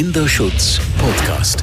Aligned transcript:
Kinderschutz 0.00 0.80
Podcast. 0.96 1.62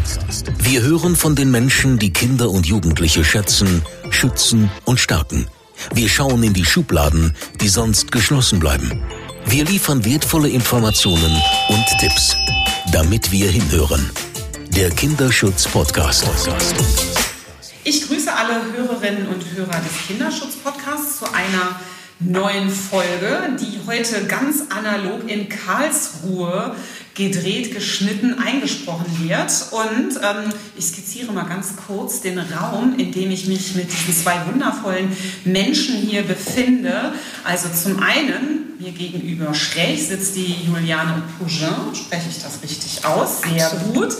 Wir 0.59 0.83
hören 0.83 1.15
von 1.15 1.35
den 1.35 1.49
Menschen, 1.49 1.97
die 1.97 2.13
Kinder 2.13 2.51
und 2.51 2.67
Jugendliche 2.67 3.25
schätzen, 3.25 3.81
schützen 4.11 4.69
und 4.85 4.99
stärken. 4.99 5.47
Wir 5.91 6.07
schauen 6.07 6.43
in 6.43 6.53
die 6.53 6.63
Schubladen, 6.63 7.35
die 7.61 7.67
sonst 7.67 8.11
geschlossen 8.11 8.59
bleiben. 8.59 9.03
Wir 9.47 9.65
liefern 9.65 10.05
wertvolle 10.05 10.49
Informationen 10.49 11.35
und 11.69 11.85
Tipps, 11.99 12.35
damit 12.91 13.31
wir 13.31 13.49
hinhören. 13.49 14.07
Der 14.69 14.91
Kinderschutz 14.91 15.67
Podcast. 15.67 16.27
Ich 17.85 18.07
grüße 18.07 18.31
alle 18.31 18.61
Hörerinnen 18.71 19.29
und 19.29 19.43
Hörer 19.55 19.81
des 19.81 20.07
Kinderschutz 20.07 20.57
Podcasts 20.57 21.17
zu 21.17 21.25
einer 21.33 21.79
neuen 22.19 22.69
Folge, 22.69 23.57
die 23.59 23.79
heute 23.87 24.25
ganz 24.25 24.63
analog 24.69 25.27
in 25.27 25.49
Karlsruhe 25.49 26.75
gedreht, 27.17 27.73
geschnitten, 27.73 28.35
eingesprochen 28.39 29.27
wird. 29.27 29.51
Und 29.71 30.15
ähm, 30.17 30.49
ich 30.77 30.85
skizziere 30.85 31.33
mal 31.33 31.45
ganz 31.45 31.73
kurz 31.87 32.21
den 32.21 32.39
Raum, 32.39 32.95
in 32.97 33.11
dem 33.11 33.31
ich 33.31 33.47
mich 33.47 33.75
mit 33.75 33.91
diesen 33.91 34.13
zwei 34.13 34.45
wundervollen 34.45 35.11
Menschen 35.43 35.95
hier 35.95 36.21
befinde. 36.21 37.13
Also 37.43 37.67
zum 37.69 37.99
einen, 37.99 38.75
mir 38.79 38.91
gegenüber 38.91 39.53
schräg 39.53 39.99
sitzt 39.99 40.35
die 40.35 40.55
Juliane 40.67 41.23
Pougin, 41.37 41.95
spreche 41.95 42.29
ich 42.29 42.41
das 42.41 42.61
richtig 42.63 43.03
aus? 43.03 43.41
Sehr 43.41 43.69
gut 43.91 44.15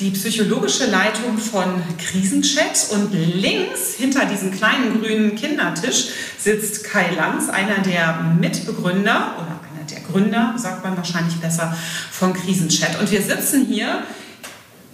die 0.00 0.10
psychologische 0.10 0.86
Leitung 0.86 1.38
von 1.38 1.80
Krisenchat 1.96 2.88
und 2.90 3.12
links 3.12 3.94
hinter 3.96 4.24
diesem 4.24 4.50
kleinen 4.50 5.00
grünen 5.00 5.36
Kindertisch 5.36 6.06
sitzt 6.38 6.82
Kai 6.82 7.12
Lanz, 7.14 7.48
einer 7.48 7.78
der 7.78 8.34
Mitbegründer 8.40 9.36
oder 9.38 9.60
der 9.92 10.00
Gründer, 10.00 10.54
sagt 10.56 10.84
man 10.84 10.96
wahrscheinlich 10.96 11.36
besser, 11.36 11.76
von 12.10 12.32
Krisenchat. 12.32 12.98
Und 13.00 13.10
wir 13.10 13.22
sitzen 13.22 13.66
hier 13.66 14.02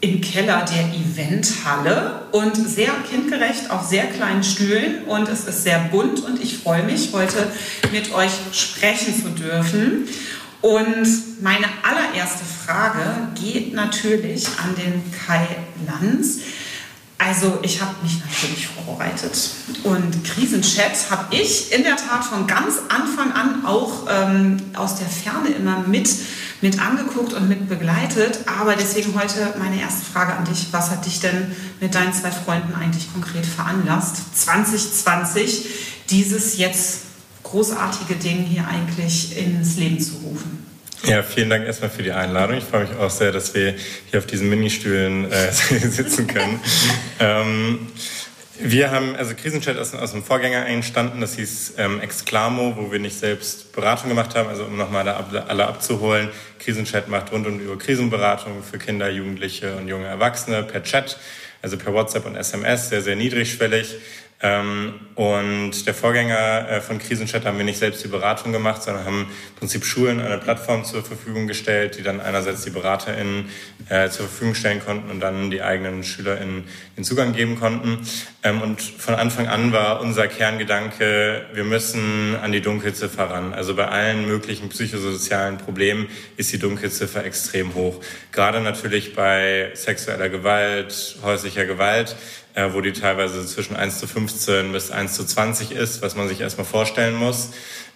im 0.00 0.20
Keller 0.20 0.64
der 0.64 0.94
Eventhalle 0.94 2.22
und 2.30 2.54
sehr 2.54 2.92
kindgerecht 3.10 3.70
auf 3.70 3.84
sehr 3.84 4.06
kleinen 4.06 4.44
Stühlen 4.44 5.04
und 5.04 5.28
es 5.28 5.44
ist 5.44 5.64
sehr 5.64 5.80
bunt 5.90 6.20
und 6.20 6.40
ich 6.40 6.58
freue 6.58 6.84
mich, 6.84 7.10
heute 7.12 7.50
mit 7.90 8.12
euch 8.14 8.30
sprechen 8.52 9.14
zu 9.20 9.30
dürfen. 9.30 10.08
Und 10.60 11.42
meine 11.42 11.66
allererste 11.82 12.44
Frage 12.44 13.28
geht 13.40 13.74
natürlich 13.74 14.46
an 14.62 14.74
den 14.76 15.02
Kai 15.26 15.46
Lanz. 15.86 16.40
Also 17.18 17.58
ich 17.62 17.80
habe 17.80 17.94
mich 18.02 18.20
natürlich 18.20 18.68
vorbereitet 18.68 19.50
und 19.82 20.24
Krisenchat 20.24 21.10
habe 21.10 21.34
ich 21.34 21.72
in 21.72 21.82
der 21.82 21.96
Tat 21.96 22.24
von 22.24 22.46
ganz 22.46 22.76
Anfang 22.88 23.32
an 23.32 23.66
auch 23.66 24.06
ähm, 24.08 24.56
aus 24.74 24.96
der 24.96 25.08
Ferne 25.08 25.48
immer 25.48 25.80
mit, 25.80 26.08
mit 26.60 26.80
angeguckt 26.80 27.32
und 27.32 27.48
mit 27.48 27.68
begleitet. 27.68 28.38
Aber 28.46 28.76
deswegen 28.76 29.20
heute 29.20 29.52
meine 29.58 29.80
erste 29.80 30.04
Frage 30.04 30.34
an 30.34 30.44
dich. 30.44 30.68
Was 30.70 30.90
hat 30.90 31.06
dich 31.06 31.18
denn 31.18 31.56
mit 31.80 31.96
deinen 31.96 32.12
zwei 32.12 32.30
Freunden 32.30 32.74
eigentlich 32.74 33.12
konkret 33.12 33.46
veranlasst, 33.46 34.38
2020 34.38 35.66
dieses 36.10 36.56
jetzt 36.56 37.00
großartige 37.42 38.14
Ding 38.14 38.44
hier 38.44 38.66
eigentlich 38.68 39.36
ins 39.36 39.76
Leben 39.76 39.98
zu 40.00 40.14
rufen. 40.16 40.67
Ja, 41.04 41.22
vielen 41.22 41.48
Dank 41.48 41.64
erstmal 41.64 41.90
für 41.90 42.02
die 42.02 42.12
Einladung. 42.12 42.58
Ich 42.58 42.64
freue 42.64 42.82
mich 42.82 42.96
auch 42.96 43.10
sehr, 43.10 43.30
dass 43.30 43.54
wir 43.54 43.74
hier 44.10 44.18
auf 44.18 44.26
diesen 44.26 44.50
Ministühlen 44.50 45.30
äh, 45.30 45.52
sitzen 45.52 46.26
können. 46.26 46.60
ähm, 47.20 47.88
wir 48.60 48.90
haben, 48.90 49.14
also 49.14 49.34
Krisenchat 49.36 49.76
ist 49.76 49.94
aus 49.94 50.12
einem 50.12 50.24
Vorgänger 50.24 50.66
entstanden, 50.66 51.20
das 51.20 51.36
hieß 51.36 51.74
ähm, 51.78 52.00
Exclamo, 52.00 52.74
wo 52.76 52.90
wir 52.90 52.98
nicht 52.98 53.16
selbst 53.16 53.72
Beratung 53.72 54.08
gemacht 54.08 54.34
haben, 54.34 54.48
also 54.48 54.64
um 54.64 54.76
nochmal 54.76 55.08
alle 55.08 55.68
abzuholen. 55.68 56.30
Krisenchat 56.58 57.08
macht 57.08 57.30
rund 57.30 57.46
und 57.46 57.60
über 57.60 57.78
Krisenberatung 57.78 58.64
für 58.68 58.78
Kinder, 58.78 59.08
Jugendliche 59.08 59.76
und 59.76 59.86
junge 59.86 60.06
Erwachsene 60.06 60.64
per 60.64 60.82
Chat, 60.82 61.18
also 61.62 61.76
per 61.76 61.94
WhatsApp 61.94 62.26
und 62.26 62.34
SMS, 62.34 62.88
sehr, 62.88 63.02
sehr 63.02 63.14
niedrigschwellig. 63.14 63.94
Ähm, 64.40 65.00
und 65.16 65.84
der 65.84 65.94
Vorgänger 65.94 66.70
äh, 66.70 66.80
von 66.80 67.00
Krisenchat 67.00 67.44
haben 67.44 67.58
wir 67.58 67.64
nicht 67.64 67.80
selbst 67.80 68.04
die 68.04 68.08
Beratung 68.08 68.52
gemacht, 68.52 68.84
sondern 68.84 69.04
haben 69.04 69.22
im 69.22 69.56
Prinzip 69.56 69.84
Schulen 69.84 70.20
eine 70.20 70.38
Plattform 70.38 70.84
zur 70.84 71.02
Verfügung 71.02 71.48
gestellt, 71.48 71.98
die 71.98 72.04
dann 72.04 72.20
einerseits 72.20 72.62
die 72.62 72.70
BeraterInnen 72.70 73.48
äh, 73.88 74.10
zur 74.10 74.26
Verfügung 74.28 74.54
stellen 74.54 74.80
konnten 74.84 75.10
und 75.10 75.18
dann 75.18 75.50
die 75.50 75.60
eigenen 75.60 76.04
SchülerInnen 76.04 76.68
den 76.96 77.02
Zugang 77.02 77.32
geben 77.32 77.58
konnten. 77.58 78.06
Ähm, 78.44 78.62
und 78.62 78.80
von 78.80 79.16
Anfang 79.16 79.48
an 79.48 79.72
war 79.72 80.00
unser 80.00 80.28
Kerngedanke, 80.28 81.46
wir 81.52 81.64
müssen 81.64 82.36
an 82.40 82.52
die 82.52 82.60
Dunkelziffer 82.60 83.24
ran. 83.24 83.54
Also 83.54 83.74
bei 83.74 83.88
allen 83.88 84.28
möglichen 84.28 84.68
psychosozialen 84.68 85.58
Problemen 85.58 86.06
ist 86.36 86.52
die 86.52 86.60
Dunkelziffer 86.60 87.24
extrem 87.24 87.74
hoch. 87.74 88.00
Gerade 88.30 88.60
natürlich 88.60 89.16
bei 89.16 89.72
sexueller 89.74 90.28
Gewalt, 90.28 91.16
häuslicher 91.24 91.66
Gewalt 91.66 92.14
äh, 92.58 92.74
wo 92.74 92.80
die 92.80 92.92
teilweise 92.92 93.46
zwischen 93.46 93.76
1 93.76 94.00
zu 94.00 94.08
15 94.08 94.72
bis 94.72 94.90
1 94.90 95.14
zu 95.14 95.24
20 95.24 95.70
ist, 95.70 96.02
was 96.02 96.16
man 96.16 96.26
sich 96.26 96.40
erstmal 96.40 96.66
vorstellen 96.66 97.14
muss. 97.14 97.50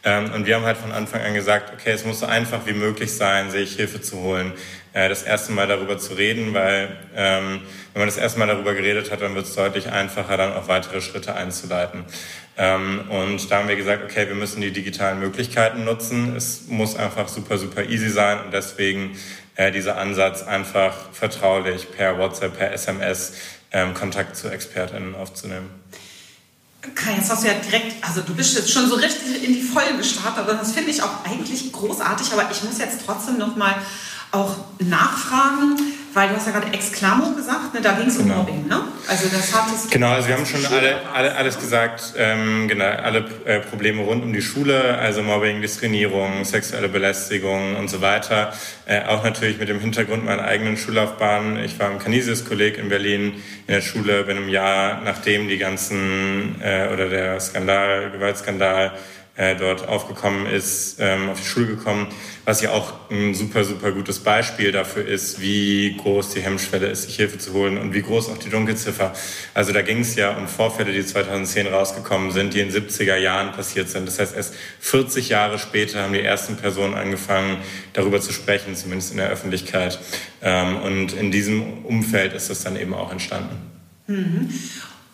Ähm, 0.05 0.33
und 0.33 0.47
wir 0.47 0.55
haben 0.55 0.65
halt 0.65 0.77
von 0.77 0.93
Anfang 0.93 1.21
an 1.21 1.35
gesagt, 1.35 1.73
okay, 1.75 1.91
es 1.91 2.05
muss 2.05 2.21
so 2.21 2.27
einfach 2.27 2.65
wie 2.67 2.73
möglich 2.73 3.13
sein, 3.13 3.51
sich 3.51 3.75
Hilfe 3.75 4.01
zu 4.01 4.21
holen, 4.21 4.53
äh, 4.93 5.09
das 5.09 5.25
erste 5.25 5.51
Mal 5.51 5.67
darüber 5.67 5.99
zu 5.99 6.15
reden, 6.15 6.55
weil 6.55 6.97
ähm, 7.17 7.63
wenn 7.93 8.01
man 8.01 8.07
das 8.07 8.19
erste 8.19 8.39
Mal 8.39 8.47
darüber 8.47 8.75
geredet 8.75 9.11
hat, 9.11 9.21
dann 9.21 9.35
wird 9.35 9.47
es 9.47 9.55
deutlich 9.57 9.91
einfacher, 9.91 10.37
dann 10.37 10.53
auch 10.53 10.69
weitere 10.69 11.01
Schritte 11.01 11.35
einzuleiten. 11.35 12.05
Ähm, 12.57 13.01
und 13.09 13.51
da 13.51 13.59
haben 13.59 13.69
wir 13.69 13.77
gesagt, 13.77 14.05
okay, 14.05 14.29
wir 14.29 14.37
müssen 14.37 14.61
die 14.61 14.71
digitalen 14.71 15.19
Möglichkeiten 15.19 15.85
nutzen. 15.85 16.37
Es 16.37 16.69
muss 16.69 16.95
einfach 16.95 17.27
super, 17.27 17.59
super 17.59 17.83
easy 17.85 18.11
sein 18.11 18.45
und 18.45 18.53
deswegen 18.53 19.17
äh, 19.57 19.73
dieser 19.73 19.99
Ansatz 19.99 20.45
einfach 20.45 21.13
vertraulich 21.13 21.91
per 21.91 22.19
WhatsApp, 22.19 22.57
per 22.59 22.73
SMS 22.73 23.35
ähm, 23.73 23.95
Kontakt 23.95 24.37
zu 24.37 24.49
ExpertInnen 24.49 25.15
aufzunehmen. 25.15 25.71
Kai, 26.95 27.15
jetzt 27.17 27.31
hast 27.31 27.45
du 27.45 27.49
ja 27.49 27.55
direkt, 27.55 28.05
also 28.05 28.23
du 28.23 28.35
bist 28.35 28.57
jetzt 28.57 28.71
schon 28.71 28.89
so 28.89 28.97
richtig 28.97 29.45
in 29.45 29.55
die 29.55 29.63
Vollen 29.63 29.99
gestartet, 29.99 30.41
aber 30.41 30.55
das 30.55 30.73
finde 30.73 30.91
ich 30.91 31.01
auch 31.01 31.25
eigentlich 31.25 31.73
großartig, 31.73 32.33
aber 32.33 32.51
ich 32.51 32.63
muss 32.65 32.79
jetzt 32.79 32.99
trotzdem 33.07 33.39
noch 33.39 33.55
mal 33.55 33.77
auch 34.33 34.57
nachfragen, 34.81 35.77
weil 36.15 36.29
du 36.29 36.37
hast 36.37 36.47
ja 36.47 36.53
gerade 36.53 36.73
Exklamo 36.73 37.35
gesagt, 37.35 37.75
ne? 37.75 37.81
da 37.81 37.93
ging 37.93 38.09
es 38.09 38.19
genau. 38.19 38.35
um 38.35 38.39
Mobbing, 38.41 38.67
ne? 38.67 38.83
Also 39.09 39.29
das 39.29 39.55
hat 39.55 39.73
es. 39.75 39.91
Genau, 39.91 40.11
also 40.11 40.29
wir 40.29 40.37
haben 40.37 40.47
schon 40.47 40.65
alle, 40.67 40.97
alle, 41.13 41.35
alles 41.35 41.59
gesagt, 41.59 42.15
ähm, 42.17 42.69
genau, 42.69 42.85
alle 42.85 43.25
äh, 43.45 43.61
Probleme 43.61 44.03
rund 44.03 44.23
um 44.23 44.33
die 44.33 44.43
Schule, 44.43 44.99
also 44.99 45.23
Mobbing, 45.23 45.63
Diskriminierung, 45.63 46.45
sexuelle 46.45 46.89
Belästigung 46.89 47.77
und 47.77 47.89
so 47.89 48.01
weiter. 48.01 48.53
Äh, 48.87 49.05
auch 49.07 49.25
natürlich 49.25 49.59
mit 49.59 49.69
dem 49.69 49.81
Hintergrund 49.81 50.25
meiner 50.25 50.45
eigenen 50.45 50.77
Schullaufbahn. 50.77 51.59
Ich 51.65 51.79
war 51.79 51.91
im 51.91 51.99
Canisius-Kolleg 51.99 52.79
in 52.79 52.89
Berlin 52.89 53.35
in 53.67 53.75
der 53.75 53.81
Schule, 53.81 54.25
bin 54.25 54.37
im 54.37 54.49
Jahr, 54.49 55.01
nachdem 55.03 55.49
die 55.49 55.59
ganzen 55.59 56.61
äh, 56.61 56.89
oder 56.93 57.09
der 57.09 57.41
Skandal, 57.41 58.11
Gewaltskandal 58.11 58.93
äh, 59.35 59.57
dort 59.57 59.89
aufgekommen 59.89 60.47
ist, 60.47 60.97
ähm, 60.99 61.31
auf 61.31 61.41
die 61.41 61.47
Schule 61.47 61.67
gekommen, 61.67 62.09
was 62.45 62.61
ja 62.61 62.73
auch 62.73 62.93
ein 63.11 63.35
super, 63.35 63.65
super 63.65 63.93
gutes 63.93 64.19
Beispiel 64.19 64.73
dafür 64.73 65.07
ist, 65.07 65.41
wie 65.41 65.97
groß 65.97 66.31
die 66.31 66.43
Hemmschwelle 66.43 66.89
ist, 66.89 67.05
sich 67.05 67.17
Hilfe 67.17 67.39
zu 67.39 67.55
holen 67.55 67.79
und 67.79 67.95
wie 67.95 68.03
groß 68.03 68.29
auch 68.29 68.37
die 68.37 68.51
Dunkelziffer. 68.51 69.15
Also 69.55 69.73
da 69.73 69.81
ging 69.81 70.01
es 70.01 70.17
ja 70.17 70.37
um 70.37 70.49
Vorfälle, 70.49 70.93
die 70.93 71.05
2010 71.05 71.69
rausgekommen 71.69 72.31
sind, 72.31 72.53
die 72.53 72.61
in 72.61 72.71
70er 72.71 73.17
Jahren 73.17 73.53
passiert 73.53 73.89
sind. 73.89 74.07
Das 74.07 74.19
heißt, 74.19 74.37
erst 74.37 74.55
40 74.81 75.31
Jahre 75.31 75.59
später 75.59 76.03
haben 76.03 76.13
die 76.13 76.21
ersten 76.21 76.57
Personen 76.57 76.95
angefangen, 76.95 77.57
darüber 77.95 78.21
zu 78.21 78.33
sprechen, 78.33 78.77
zumindest 78.77 79.13
in 79.13 79.17
der 79.17 79.31
Öffentlichkeit. 79.31 79.99
Ähm, 80.43 80.77
und 80.77 81.15
in 81.15 81.31
diesem 81.31 81.85
Umfeld 81.85 82.35
ist 82.35 82.51
das 82.51 82.63
dann 82.65 82.77
eben 82.77 82.93
auch 82.93 83.11
entstanden. 83.11 83.57
Mhm. 84.09 84.51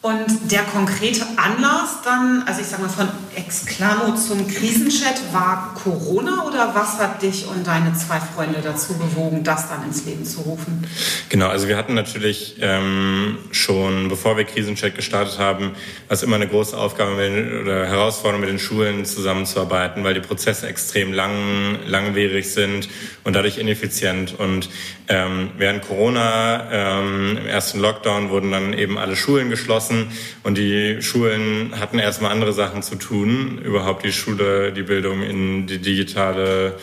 Und 0.00 0.52
der 0.52 0.62
konkrete 0.62 1.26
Anlass 1.36 2.02
dann, 2.04 2.44
also 2.46 2.60
ich 2.60 2.68
sage 2.68 2.82
mal 2.82 2.88
von 2.88 3.08
Exklamo 3.38 4.16
zum 4.16 4.48
Krisenchat, 4.48 5.32
war 5.32 5.72
Corona 5.80 6.44
oder 6.44 6.74
was 6.74 6.98
hat 6.98 7.22
dich 7.22 7.46
und 7.46 7.64
deine 7.68 7.94
zwei 7.94 8.18
Freunde 8.18 8.60
dazu 8.62 8.98
bewogen, 8.98 9.44
das 9.44 9.68
dann 9.68 9.84
ins 9.84 10.04
Leben 10.06 10.24
zu 10.24 10.40
rufen? 10.40 10.84
Genau, 11.28 11.46
also 11.46 11.68
wir 11.68 11.76
hatten 11.76 11.94
natürlich 11.94 12.56
ähm, 12.60 13.38
schon, 13.52 14.08
bevor 14.08 14.36
wir 14.36 14.44
Krisenchat 14.44 14.96
gestartet 14.96 15.38
haben, 15.38 15.72
was 16.08 16.24
immer 16.24 16.34
eine 16.34 16.48
große 16.48 16.76
Aufgabe 16.76 17.14
mit, 17.14 17.62
oder 17.62 17.86
Herausforderung 17.86 18.40
mit 18.40 18.50
den 18.50 18.58
Schulen 18.58 19.04
zusammenzuarbeiten, 19.04 20.02
weil 20.02 20.14
die 20.14 20.20
Prozesse 20.20 20.66
extrem 20.66 21.12
lang, 21.12 21.78
langwierig 21.86 22.50
sind 22.50 22.88
und 23.22 23.36
dadurch 23.36 23.58
ineffizient. 23.58 24.34
Und 24.36 24.68
ähm, 25.06 25.50
während 25.56 25.86
Corona 25.86 26.68
ähm, 26.72 27.38
im 27.38 27.46
ersten 27.46 27.78
Lockdown 27.78 28.30
wurden 28.30 28.50
dann 28.50 28.72
eben 28.72 28.98
alle 28.98 29.14
Schulen 29.14 29.48
geschlossen 29.48 30.10
und 30.42 30.58
die 30.58 31.00
Schulen 31.02 31.78
hatten 31.78 32.00
erstmal 32.00 32.32
andere 32.32 32.52
Sachen 32.52 32.82
zu 32.82 32.96
tun, 32.96 33.27
überhaupt 33.58 34.04
die 34.04 34.12
Schule, 34.12 34.72
die 34.72 34.82
Bildung 34.82 35.22
in 35.22 35.66
die 35.66 35.78
digitale 35.78 36.74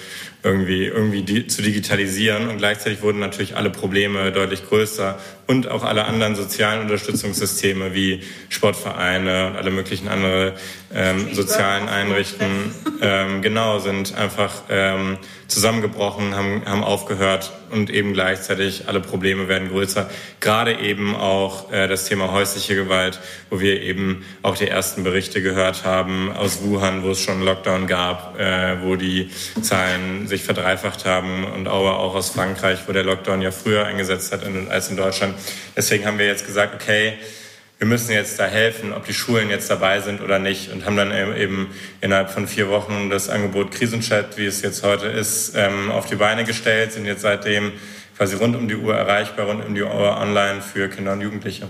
irgendwie, 0.44 0.86
irgendwie 0.86 1.24
die, 1.24 1.48
zu 1.48 1.62
digitalisieren. 1.62 2.48
Und 2.50 2.58
gleichzeitig 2.58 3.02
wurden 3.02 3.20
natürlich 3.20 3.58
alle 3.58 3.72
Probleme 3.72 4.32
deutlich 4.32 4.66
größer 4.68 5.20
und 5.48 5.70
auch 5.70 5.84
alle 5.84 6.06
anderen 6.06 6.36
sozialen 6.36 6.82
Unterstützungssysteme 6.82 7.94
wie 7.94 8.22
Sportvereine 8.50 9.48
und 9.48 9.56
alle 9.58 9.72
möglichen 9.72 10.08
anderen 10.08 10.54
ähm, 10.94 11.34
sozialen 11.34 11.88
Einrichtungen 11.88 12.74
ähm, 13.02 13.42
genau 13.42 13.80
sind 13.80 14.16
einfach 14.16 14.64
ähm, 14.70 15.18
zusammengebrochen, 15.48 16.36
haben, 16.36 16.64
haben 16.66 16.84
aufgehört 16.84 17.52
und 17.70 17.90
eben 17.90 18.14
gleichzeitig 18.14 18.88
alle 18.88 19.00
Probleme 19.00 19.48
werden 19.48 19.70
größer. 19.70 20.10
Gerade 20.40 20.80
eben 20.80 21.16
auch 21.16 21.72
äh, 21.72 21.88
das 21.88 22.06
Thema 22.06 22.32
häusliche 22.32 22.76
Gewalt, 22.76 23.20
wo 23.50 23.60
wir 23.60 23.82
eben 23.82 24.26
auch 24.42 24.58
die 24.58 24.68
ersten 24.68 25.04
Berichte 25.04 25.42
gehört 25.42 25.84
haben 25.84 26.32
aus 26.32 26.64
Wuhan, 26.64 27.04
wo 27.04 27.12
es 27.12 27.22
schon 27.22 27.36
einen 27.36 27.44
Lockdown 27.44 27.88
gab, 27.88 28.40
äh, 28.40 28.82
wo 28.82 28.96
die 28.96 29.30
Zahlen 29.62 30.28
sich 30.28 30.44
verdreifacht 30.44 31.06
haben 31.06 31.44
und 31.44 31.68
aber 31.68 32.00
auch 32.00 32.16
aus 32.16 32.32
Frankreich, 32.32 32.80
wo 32.88 32.94
der 32.94 33.04
Lockdown 33.04 33.42
ja 33.42 33.52
früher 33.52 33.86
eingesetzt 33.86 34.32
hat 34.32 34.42
als 34.70 34.90
in 34.90 34.98
Deutschland. 34.98 35.35
Deswegen 35.76 36.06
haben 36.06 36.18
wir 36.18 36.28
jetzt 36.28 36.46
gesagt, 36.46 36.76
okay, 36.76 37.14
wir 37.78 37.88
müssen 37.88 38.12
jetzt 38.12 38.40
da 38.40 38.46
helfen, 38.46 38.94
ob 38.94 39.06
die 39.06 39.14
Schulen 39.14 39.50
jetzt 39.50 39.70
dabei 39.70 40.00
sind 40.00 40.22
oder 40.22 40.40
nicht 40.40 40.72
und 40.72 40.86
haben 40.86 40.96
dann 40.96 41.12
eben 41.36 41.68
innerhalb 42.00 42.30
von 42.30 42.48
vier 42.48 42.70
Wochen 42.70 43.10
das 43.10 43.30
Angebot 43.30 43.72
Krisenchat, 43.72 44.38
wie 44.38 44.46
es 44.46 44.62
jetzt 44.62 44.84
heute 44.84 45.08
ist, 45.08 45.54
ähm, 45.56 45.92
auf 45.92 46.06
die 46.06 46.16
Beine 46.16 46.46
gestellt, 46.46 46.94
sind 46.94 47.06
jetzt 47.06 47.22
seitdem 47.22 47.74
quasi 48.16 48.36
rund 48.38 48.56
um 48.56 48.68
die 48.68 48.76
Uhr 48.76 48.96
erreichbar, 48.96 49.48
rund 49.48 49.66
um 49.66 49.76
die 49.76 49.84
Uhr 49.84 50.18
online 50.18 50.62
für 50.62 50.88
Kinder 50.88 51.14
und 51.14 51.22
Jugendliche. 51.22 51.68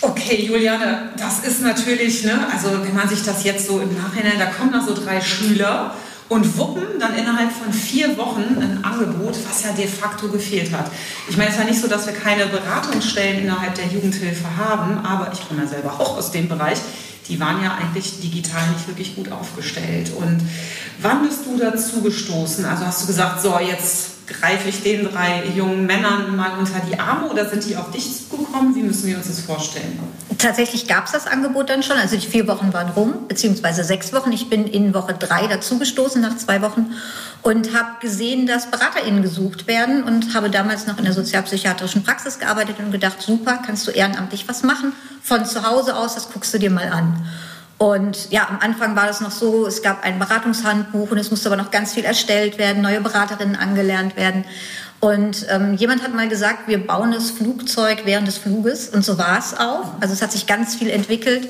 Okay, 0.00 0.42
Juliane, 0.42 1.10
das 1.18 1.40
ist 1.40 1.62
natürlich, 1.62 2.24
ne, 2.24 2.48
also 2.52 2.82
wenn 2.82 2.94
man 2.94 3.08
sich 3.08 3.22
das 3.22 3.44
jetzt 3.44 3.66
so 3.66 3.80
im 3.80 3.96
Nachhinein, 3.96 4.38
da 4.38 4.46
kommen 4.46 4.70
noch 4.70 4.86
so 4.86 4.94
drei 4.94 5.20
Schüler 5.20 5.94
und 6.28 6.56
wuppen 6.56 6.98
dann 6.98 7.14
innerhalb 7.14 7.52
von 7.52 7.72
vier 7.72 8.16
Wochen 8.16 8.42
ein 8.58 8.82
Angebot, 8.82 9.36
was 9.48 9.62
ja 9.62 9.72
de 9.72 9.86
facto 9.86 10.28
gefehlt 10.28 10.72
hat. 10.72 10.90
Ich 11.28 11.36
meine, 11.36 11.50
es 11.50 11.56
ist 11.56 11.60
ja 11.60 11.66
nicht 11.68 11.80
so, 11.80 11.88
dass 11.88 12.06
wir 12.06 12.14
keine 12.14 12.46
Beratungsstellen 12.46 13.42
innerhalb 13.42 13.74
der 13.74 13.86
Jugendhilfe 13.86 14.56
haben, 14.56 15.04
aber 15.04 15.32
ich 15.32 15.46
komme 15.46 15.62
ja 15.62 15.68
selber 15.68 15.92
auch 15.92 16.16
aus 16.16 16.30
dem 16.30 16.48
Bereich. 16.48 16.78
Die 17.28 17.40
waren 17.40 17.62
ja 17.62 17.74
eigentlich 17.74 18.20
digital 18.20 18.62
nicht 18.68 18.86
wirklich 18.86 19.16
gut 19.16 19.32
aufgestellt. 19.32 20.12
Und 20.14 20.40
wann 21.00 21.26
bist 21.26 21.40
du 21.46 21.58
dazu 21.58 22.02
gestoßen? 22.02 22.64
Also 22.64 22.86
hast 22.86 23.02
du 23.02 23.06
gesagt, 23.06 23.42
so 23.42 23.58
jetzt 23.58 24.26
greife 24.26 24.68
ich 24.68 24.82
den 24.82 25.04
drei 25.10 25.44
jungen 25.54 25.86
Männern 25.86 26.34
mal 26.36 26.58
unter 26.58 26.80
die 26.80 26.98
Arme 26.98 27.28
oder 27.28 27.48
sind 27.48 27.66
die 27.66 27.76
auf 27.76 27.90
dich 27.90 28.23
zugekommen? 28.54 28.74
Wie 28.74 28.82
müssen 28.82 29.06
wir 29.06 29.16
uns 29.16 29.26
das 29.26 29.40
vorstellen? 29.40 29.98
Tatsächlich 30.38 30.86
gab 30.86 31.06
es 31.06 31.12
das 31.12 31.26
Angebot 31.26 31.70
dann 31.70 31.82
schon. 31.82 31.96
Also 31.96 32.16
die 32.16 32.26
vier 32.26 32.46
Wochen 32.46 32.72
waren 32.72 32.90
rum, 32.90 33.28
beziehungsweise 33.28 33.84
sechs 33.84 34.12
Wochen. 34.12 34.32
Ich 34.32 34.48
bin 34.48 34.66
in 34.66 34.94
Woche 34.94 35.14
drei 35.14 35.46
dazugestoßen 35.46 36.20
nach 36.20 36.36
zwei 36.36 36.62
Wochen 36.62 36.92
und 37.42 37.74
habe 37.74 38.00
gesehen, 38.00 38.46
dass 38.46 38.70
BeraterInnen 38.70 39.22
gesucht 39.22 39.66
werden 39.66 40.04
und 40.04 40.34
habe 40.34 40.50
damals 40.50 40.86
noch 40.86 40.98
in 40.98 41.04
der 41.04 41.12
sozialpsychiatrischen 41.12 42.04
Praxis 42.04 42.38
gearbeitet 42.38 42.76
und 42.78 42.92
gedacht, 42.92 43.20
super, 43.20 43.60
kannst 43.64 43.86
du 43.86 43.90
ehrenamtlich 43.90 44.48
was 44.48 44.62
machen 44.62 44.92
von 45.22 45.44
zu 45.46 45.66
Hause 45.66 45.96
aus, 45.96 46.14
das 46.14 46.30
guckst 46.30 46.52
du 46.54 46.58
dir 46.58 46.70
mal 46.70 46.88
an. 46.88 47.26
Und 47.76 48.30
ja, 48.30 48.48
am 48.48 48.60
Anfang 48.60 48.94
war 48.94 49.06
das 49.06 49.20
noch 49.20 49.32
so, 49.32 49.66
es 49.66 49.82
gab 49.82 50.04
ein 50.04 50.18
Beratungshandbuch 50.18 51.10
und 51.10 51.18
es 51.18 51.30
musste 51.30 51.48
aber 51.48 51.56
noch 51.56 51.72
ganz 51.72 51.92
viel 51.92 52.04
erstellt 52.04 52.56
werden, 52.56 52.82
neue 52.82 53.00
Beraterinnen 53.00 53.56
angelernt 53.56 54.16
werden. 54.16 54.44
Und 55.04 55.44
ähm, 55.50 55.74
jemand 55.74 56.02
hat 56.02 56.14
mal 56.14 56.28
gesagt, 56.30 56.66
wir 56.66 56.78
bauen 56.78 57.12
das 57.12 57.30
Flugzeug 57.30 58.04
während 58.06 58.26
des 58.26 58.38
Fluges 58.38 58.88
und 58.88 59.04
so 59.04 59.18
war 59.18 59.38
es 59.38 59.52
auch. 59.52 60.00
Also 60.00 60.14
es 60.14 60.22
hat 60.22 60.32
sich 60.32 60.46
ganz 60.46 60.76
viel 60.76 60.88
entwickelt. 60.88 61.46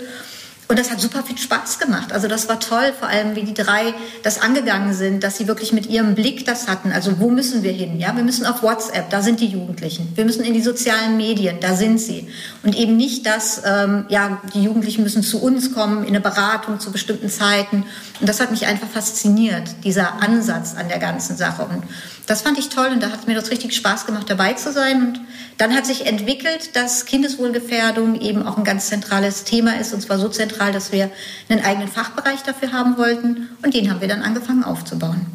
Und 0.67 0.79
das 0.79 0.91
hat 0.91 0.99
super 0.99 1.23
viel 1.23 1.37
Spaß 1.37 1.79
gemacht. 1.79 2.13
Also 2.13 2.27
das 2.27 2.49
war 2.49 2.59
toll, 2.59 2.95
vor 2.99 3.09
allem 3.09 3.37
wie 3.37 3.43
die 3.43 3.53
drei 3.53 3.93
das 4.23 4.41
angegangen 4.41 4.95
sind, 4.95 5.23
dass 5.23 5.37
sie 5.37 5.47
wirklich 5.47 5.75
mit 5.75 5.91
ihrem 5.91 6.15
Blick 6.15 6.47
das 6.47 6.69
hatten. 6.69 6.91
Also 6.91 7.21
wo 7.21 7.29
müssen 7.29 7.63
wir 7.63 7.73
hin? 7.73 8.01
Ja, 8.01 8.17
wir 8.17 8.25
müssen 8.25 8.47
auf 8.47 8.63
WhatsApp, 8.63 9.11
da 9.11 9.21
sind 9.21 9.41
die 9.41 9.49
Jugendlichen. 9.49 10.11
Wir 10.15 10.25
müssen 10.25 10.43
in 10.43 10.55
die 10.55 10.63
sozialen 10.63 11.19
Medien, 11.19 11.59
da 11.61 11.75
sind 11.75 12.01
sie. 12.01 12.29
Und 12.63 12.75
eben 12.77 12.97
nicht, 12.97 13.27
dass 13.27 13.61
ähm, 13.67 14.07
ja 14.09 14.41
die 14.55 14.63
Jugendlichen 14.63 15.03
müssen 15.03 15.23
zu 15.23 15.43
uns 15.43 15.75
kommen 15.75 16.03
in 16.03 16.09
eine 16.09 16.21
Beratung 16.21 16.81
zu 16.81 16.91
bestimmten 16.93 17.29
Zeiten. 17.29 17.85
Und 18.21 18.29
das 18.29 18.41
hat 18.41 18.51
mich 18.51 18.67
einfach 18.67 18.89
fasziniert, 18.89 19.69
dieser 19.85 20.23
Ansatz 20.23 20.75
an 20.77 20.89
der 20.89 20.99
ganzen 20.99 21.37
Sache. 21.37 21.65
Und 21.65 21.85
das 22.27 22.41
fand 22.41 22.59
ich 22.59 22.71
toll 22.71 22.89
und 22.91 23.03
da 23.03 23.11
hat 23.11 23.27
mir 23.27 23.35
das 23.35 23.51
richtig 23.51 23.75
Spaß 23.77 24.07
gemacht, 24.07 24.31
dabei 24.31 24.55
zu 24.55 24.73
sein. 24.73 25.09
Und 25.09 25.21
dann 25.59 25.75
hat 25.75 25.85
sich 25.85 26.07
entwickelt, 26.07 26.75
dass 26.75 27.05
Kindeswohlgefährdung 27.05 28.21
eben 28.21 28.47
auch 28.47 28.57
ein 28.57 28.65
ganz 28.65 28.89
zentrales 28.89 29.45
Thema 29.45 29.79
ist, 29.79 29.93
und 29.93 30.01
zwar 30.01 30.19
so 30.19 30.29
zentral, 30.29 30.54
dass 30.73 30.93
wir 30.93 31.11
einen 31.49 31.65
eigenen 31.65 31.89
Fachbereich 31.89 32.43
dafür 32.43 32.73
haben 32.73 32.97
wollten. 32.97 33.49
Und 33.63 33.75
den 33.75 33.91
haben 33.91 34.01
wir 34.01 34.09
dann 34.09 34.23
angefangen 34.23 34.65
aufzubauen. 34.65 35.27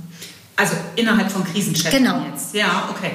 Also 0.56 0.76
innerhalb 0.96 1.32
von 1.32 1.44
Krisenstätten 1.46 2.04
genau. 2.04 2.26
jetzt. 2.32 2.54
Ja, 2.54 2.90
okay. 2.90 3.12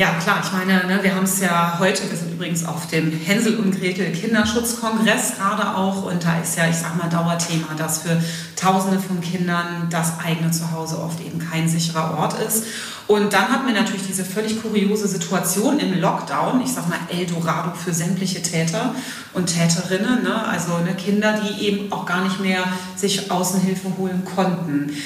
Ja, 0.00 0.14
klar, 0.14 0.40
ich 0.42 0.50
meine, 0.50 0.86
ne, 0.86 1.00
wir 1.02 1.14
haben 1.14 1.24
es 1.24 1.40
ja 1.40 1.76
heute, 1.78 2.10
wir 2.10 2.16
sind 2.16 2.32
übrigens 2.32 2.64
auf 2.64 2.86
dem 2.86 3.12
Hänsel 3.12 3.58
und 3.58 3.78
Gretel 3.78 4.10
Kinderschutzkongress 4.12 5.34
gerade 5.36 5.76
auch 5.76 6.04
und 6.04 6.24
da 6.24 6.40
ist 6.40 6.56
ja, 6.56 6.66
ich 6.66 6.76
sag 6.76 6.96
mal, 6.96 7.10
Dauerthema, 7.10 7.74
dass 7.76 8.00
für 8.00 8.18
Tausende 8.56 8.98
von 8.98 9.20
Kindern 9.20 9.88
das 9.90 10.18
eigene 10.24 10.52
Zuhause 10.52 10.98
oft 11.02 11.20
eben 11.20 11.38
kein 11.38 11.68
sicherer 11.68 12.16
Ort 12.16 12.32
ist. 12.40 12.64
Und 13.08 13.34
dann 13.34 13.50
hatten 13.50 13.66
wir 13.66 13.74
natürlich 13.74 14.06
diese 14.06 14.24
völlig 14.24 14.62
kuriose 14.62 15.06
Situation 15.06 15.78
im 15.78 16.00
Lockdown, 16.00 16.62
ich 16.62 16.72
sag 16.72 16.88
mal 16.88 16.98
Eldorado 17.10 17.72
für 17.74 17.92
sämtliche 17.92 18.40
Täter 18.40 18.94
und 19.34 19.54
Täterinnen, 19.54 20.22
ne? 20.22 20.48
also 20.48 20.78
ne, 20.78 20.94
Kinder, 20.94 21.38
die 21.42 21.66
eben 21.66 21.92
auch 21.92 22.06
gar 22.06 22.24
nicht 22.24 22.40
mehr 22.40 22.64
sich 22.96 23.30
Außenhilfe 23.30 23.98
holen 23.98 24.22
konnten. 24.24 24.96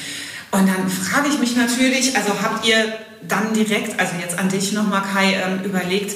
Und 0.53 0.69
dann 0.69 0.89
frage 0.89 1.31
ich 1.31 1.41
mich 1.41 1.57
natürlich, 1.57 2.17
also 2.17 2.31
habt 2.41 2.65
ihr 2.65 2.95
dann 3.29 3.55
direkt, 3.55 3.99
also 3.99 4.15
jetzt 4.21 4.39
an 4.39 4.49
dich 4.49 4.73
nochmal 4.73 5.03
Kai, 5.03 5.35
ähm, 5.35 5.65
überlegt, 5.65 6.15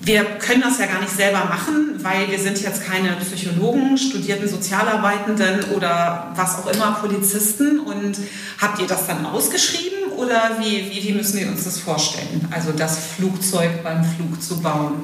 wir 0.00 0.24
können 0.24 0.60
das 0.60 0.78
ja 0.78 0.86
gar 0.86 1.00
nicht 1.00 1.14
selber 1.14 1.46
machen, 1.46 1.98
weil 2.02 2.30
wir 2.30 2.38
sind 2.38 2.60
jetzt 2.60 2.84
keine 2.84 3.12
Psychologen, 3.12 3.96
studierten 3.96 4.46
Sozialarbeitenden 4.46 5.72
oder 5.74 6.32
was 6.36 6.58
auch 6.58 6.66
immer, 6.66 6.98
Polizisten. 7.00 7.80
Und 7.80 8.18
habt 8.60 8.78
ihr 8.78 8.86
das 8.86 9.06
dann 9.06 9.24
ausgeschrieben 9.24 10.12
oder 10.16 10.58
wie, 10.60 10.90
wie, 10.90 11.02
wie 11.02 11.12
müssen 11.12 11.40
wir 11.40 11.48
uns 11.48 11.64
das 11.64 11.78
vorstellen? 11.78 12.46
Also 12.50 12.72
das 12.72 12.98
Flugzeug 13.16 13.82
beim 13.82 14.04
Flug 14.04 14.42
zu 14.42 14.60
bauen? 14.60 15.00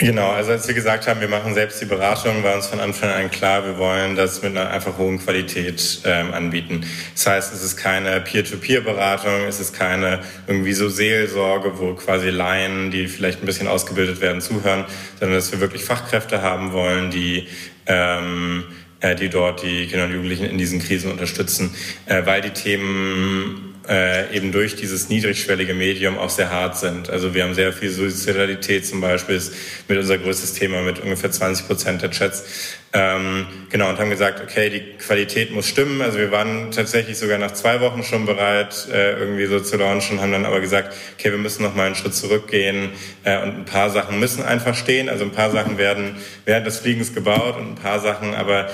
Genau, 0.00 0.30
also 0.30 0.52
als 0.52 0.66
wir 0.66 0.74
gesagt 0.74 1.06
haben, 1.06 1.20
wir 1.20 1.28
machen 1.28 1.52
selbst 1.52 1.78
die 1.82 1.84
Beratung, 1.84 2.42
war 2.42 2.54
uns 2.54 2.68
von 2.68 2.80
Anfang 2.80 3.10
an 3.10 3.30
klar, 3.30 3.66
wir 3.66 3.76
wollen 3.76 4.16
das 4.16 4.40
mit 4.40 4.56
einer 4.56 4.70
einfach 4.70 4.96
hohen 4.96 5.18
Qualität 5.18 6.00
ähm, 6.06 6.32
anbieten. 6.32 6.86
Das 7.14 7.26
heißt, 7.26 7.52
es 7.52 7.62
ist 7.62 7.76
keine 7.76 8.18
Peer-to-Peer-Beratung, 8.22 9.44
es 9.46 9.60
ist 9.60 9.74
keine 9.74 10.20
irgendwie 10.46 10.72
so 10.72 10.88
Seelsorge, 10.88 11.78
wo 11.78 11.92
quasi 11.92 12.30
Laien, 12.30 12.90
die 12.90 13.08
vielleicht 13.08 13.42
ein 13.42 13.46
bisschen 13.46 13.68
ausgebildet 13.68 14.22
werden, 14.22 14.40
zuhören, 14.40 14.86
sondern 15.18 15.36
dass 15.36 15.52
wir 15.52 15.60
wirklich 15.60 15.84
Fachkräfte 15.84 16.40
haben 16.40 16.72
wollen, 16.72 17.10
die 17.10 17.48
ähm, 17.84 18.64
äh, 19.00 19.14
die 19.14 19.28
dort 19.28 19.62
die 19.62 19.86
Kinder 19.86 20.06
und 20.06 20.12
Jugendlichen 20.14 20.46
in 20.46 20.56
diesen 20.56 20.80
Krisen 20.80 21.10
unterstützen, 21.10 21.74
äh, 22.06 22.24
weil 22.24 22.40
die 22.40 22.50
Themen 22.50 23.69
äh, 23.90 24.32
eben 24.34 24.52
durch 24.52 24.76
dieses 24.76 25.08
niedrigschwellige 25.08 25.74
Medium 25.74 26.16
auch 26.16 26.30
sehr 26.30 26.50
hart 26.50 26.78
sind. 26.78 27.10
Also 27.10 27.34
wir 27.34 27.42
haben 27.42 27.54
sehr 27.54 27.72
viel 27.72 27.90
Suizidalität 27.90 28.86
zum 28.86 29.00
Beispiel, 29.00 29.34
ist 29.34 29.52
mit 29.88 29.98
unser 29.98 30.16
größtes 30.16 30.52
Thema 30.52 30.82
mit 30.82 31.00
ungefähr 31.00 31.32
20 31.32 31.66
Prozent 31.66 32.02
der 32.02 32.12
Chats. 32.12 32.44
Ähm, 32.92 33.46
genau, 33.68 33.88
und 33.88 33.98
haben 33.98 34.10
gesagt, 34.10 34.40
okay, 34.40 34.70
die 34.70 34.96
Qualität 34.98 35.52
muss 35.52 35.66
stimmen. 35.66 36.02
Also 36.02 36.18
wir 36.18 36.30
waren 36.30 36.70
tatsächlich 36.70 37.18
sogar 37.18 37.38
nach 37.38 37.52
zwei 37.52 37.80
Wochen 37.80 38.04
schon 38.04 38.26
bereit, 38.26 38.88
äh, 38.92 39.12
irgendwie 39.18 39.46
so 39.46 39.58
zu 39.58 39.76
launchen, 39.76 40.20
haben 40.20 40.32
dann 40.32 40.44
aber 40.46 40.60
gesagt, 40.60 40.94
okay, 41.18 41.32
wir 41.32 41.38
müssen 41.38 41.64
noch 41.64 41.74
mal 41.74 41.86
einen 41.86 41.96
Schritt 41.96 42.14
zurückgehen 42.14 42.90
äh, 43.24 43.42
und 43.42 43.56
ein 43.56 43.64
paar 43.64 43.90
Sachen 43.90 44.20
müssen 44.20 44.44
einfach 44.44 44.76
stehen. 44.76 45.08
Also 45.08 45.24
ein 45.24 45.32
paar 45.32 45.50
Sachen 45.50 45.78
werden 45.78 46.16
während 46.44 46.66
des 46.66 46.78
Fliegens 46.78 47.12
gebaut 47.12 47.56
und 47.56 47.72
ein 47.72 47.74
paar 47.74 47.98
Sachen 47.98 48.34
aber 48.34 48.70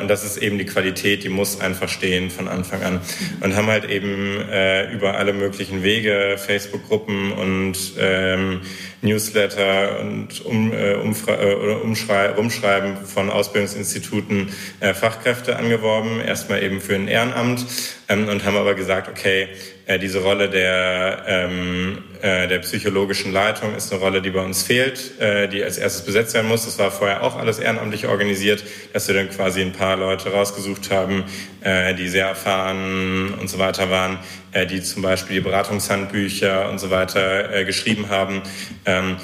und 0.00 0.08
das 0.08 0.24
ist 0.24 0.36
eben 0.36 0.58
die 0.58 0.66
Qualität, 0.66 1.24
die 1.24 1.30
muss 1.30 1.60
einfach 1.60 1.88
stehen 1.88 2.30
von 2.30 2.48
Anfang 2.48 2.82
an. 2.82 3.00
Und 3.40 3.56
haben 3.56 3.68
halt 3.68 3.88
eben 3.88 4.38
äh, 4.50 4.92
über 4.92 5.16
alle 5.16 5.32
möglichen 5.32 5.82
Wege, 5.82 6.36
Facebook-Gruppen 6.38 7.32
und 7.32 7.76
ähm, 7.98 8.60
Newsletter 9.02 10.00
und 10.00 10.44
um, 10.44 10.72
äh, 10.72 10.92
äh, 10.92 11.54
oder 11.54 11.82
Umschreiben 11.82 12.98
von 13.06 13.30
Ausbildungsinstituten 13.30 14.50
äh, 14.80 14.92
Fachkräfte 14.92 15.56
angeworben, 15.56 16.20
erstmal 16.20 16.62
eben 16.62 16.80
für 16.80 16.94
ein 16.94 17.08
Ehrenamt 17.08 17.64
ähm, 18.10 18.28
und 18.28 18.44
haben 18.44 18.56
aber 18.56 18.74
gesagt, 18.74 19.08
okay, 19.08 19.48
äh, 19.86 19.98
diese 19.98 20.20
Rolle 20.20 20.50
der, 20.50 21.24
ähm, 21.26 21.98
äh, 22.20 22.48
der 22.48 22.58
psychologischen 22.58 23.32
Leitung 23.32 23.74
ist 23.74 23.92
eine 23.92 24.00
Rolle, 24.00 24.20
die 24.20 24.30
bei 24.30 24.44
uns 24.44 24.62
fehlt, 24.62 25.18
äh, 25.20 25.48
die 25.48 25.62
als 25.64 25.78
erstes 25.78 26.04
besetzt 26.04 26.34
werden 26.34 26.48
muss. 26.48 26.64
Das 26.64 26.78
war 26.78 26.90
vorher 26.90 27.22
auch 27.22 27.36
alles 27.36 27.58
ehrenamtlich 27.58 28.06
organisiert, 28.06 28.64
dass 28.92 29.08
wir 29.08 29.14
dann 29.14 29.30
quasi 29.30 29.62
ein 29.62 29.72
paar 29.72 29.96
Leute 29.96 30.30
rausgesucht 30.32 30.90
haben, 30.90 31.24
äh, 31.62 31.94
die 31.94 32.08
sehr 32.08 32.26
erfahren 32.26 33.34
und 33.40 33.48
so 33.48 33.58
weiter 33.58 33.90
waren, 33.90 34.18
äh, 34.52 34.66
die 34.66 34.82
zum 34.82 35.02
Beispiel 35.02 35.36
die 35.36 35.42
Beratungshandbücher 35.42 36.68
und 36.68 36.78
so 36.78 36.90
weiter 36.90 37.54
äh, 37.54 37.64
geschrieben 37.64 38.08
haben. 38.08 38.42
Ähm, 38.86 39.16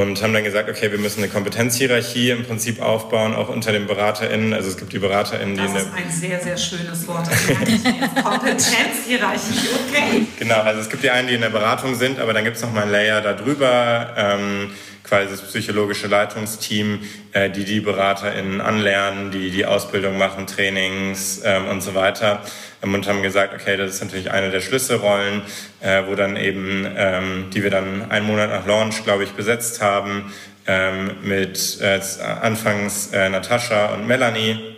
und 0.00 0.22
haben 0.22 0.32
dann 0.32 0.44
gesagt, 0.44 0.68
okay, 0.68 0.90
wir 0.90 0.98
müssen 0.98 1.22
eine 1.22 1.30
Kompetenzhierarchie 1.30 2.30
im 2.30 2.44
Prinzip 2.44 2.80
aufbauen, 2.80 3.34
auch 3.34 3.48
unter 3.48 3.72
den 3.72 3.86
BeraterInnen. 3.86 4.52
Also 4.54 4.68
es 4.68 4.76
gibt 4.76 4.92
die 4.92 4.98
BeraterInnen, 4.98 5.56
die... 5.56 5.62
Das 5.62 5.82
ist 5.82 5.92
ein 5.94 6.10
sehr, 6.10 6.40
sehr 6.40 6.56
schönes 6.56 7.06
Wort. 7.06 7.28
Kompetenzhierarchie, 8.22 9.68
okay. 9.88 10.26
Genau, 10.38 10.60
also 10.60 10.80
es 10.80 10.88
gibt 10.88 11.02
die 11.02 11.10
einen, 11.10 11.28
die 11.28 11.34
in 11.34 11.40
der 11.40 11.50
Beratung 11.50 11.94
sind, 11.94 12.18
aber 12.18 12.32
dann 12.32 12.44
gibt 12.44 12.56
es 12.56 12.62
noch 12.62 12.72
mal 12.72 12.84
ein 12.84 12.90
Layer 12.90 13.20
darüber, 13.20 14.14
ähm, 14.16 14.70
quasi 15.08 15.30
das 15.30 15.42
psychologische 15.42 16.06
Leitungsteam, 16.06 17.00
äh, 17.32 17.50
die 17.50 17.64
die 17.64 17.80
BeraterInnen 17.80 18.60
anlernen, 18.60 19.30
die 19.30 19.50
die 19.50 19.64
Ausbildung 19.64 20.18
machen, 20.18 20.46
Trainings 20.46 21.40
ähm, 21.44 21.66
und 21.66 21.80
so 21.80 21.94
weiter 21.94 22.42
und 22.80 23.08
haben 23.08 23.22
gesagt, 23.22 23.54
okay, 23.54 23.76
das 23.76 23.94
ist 23.94 24.04
natürlich 24.04 24.30
eine 24.30 24.50
der 24.50 24.60
Schlüsselrollen, 24.60 25.42
äh, 25.80 26.02
wo 26.06 26.14
dann 26.14 26.36
eben, 26.36 26.86
ähm, 26.96 27.50
die 27.52 27.62
wir 27.62 27.70
dann 27.70 28.10
einen 28.10 28.26
Monat 28.26 28.50
nach 28.50 28.66
Launch, 28.66 29.04
glaube 29.04 29.24
ich, 29.24 29.30
besetzt 29.30 29.80
haben, 29.80 30.32
ähm, 30.66 31.16
mit 31.22 31.80
äh, 31.80 32.00
anfangs 32.40 33.08
äh, 33.12 33.28
Natascha 33.28 33.94
und 33.94 34.06
Melanie. 34.06 34.76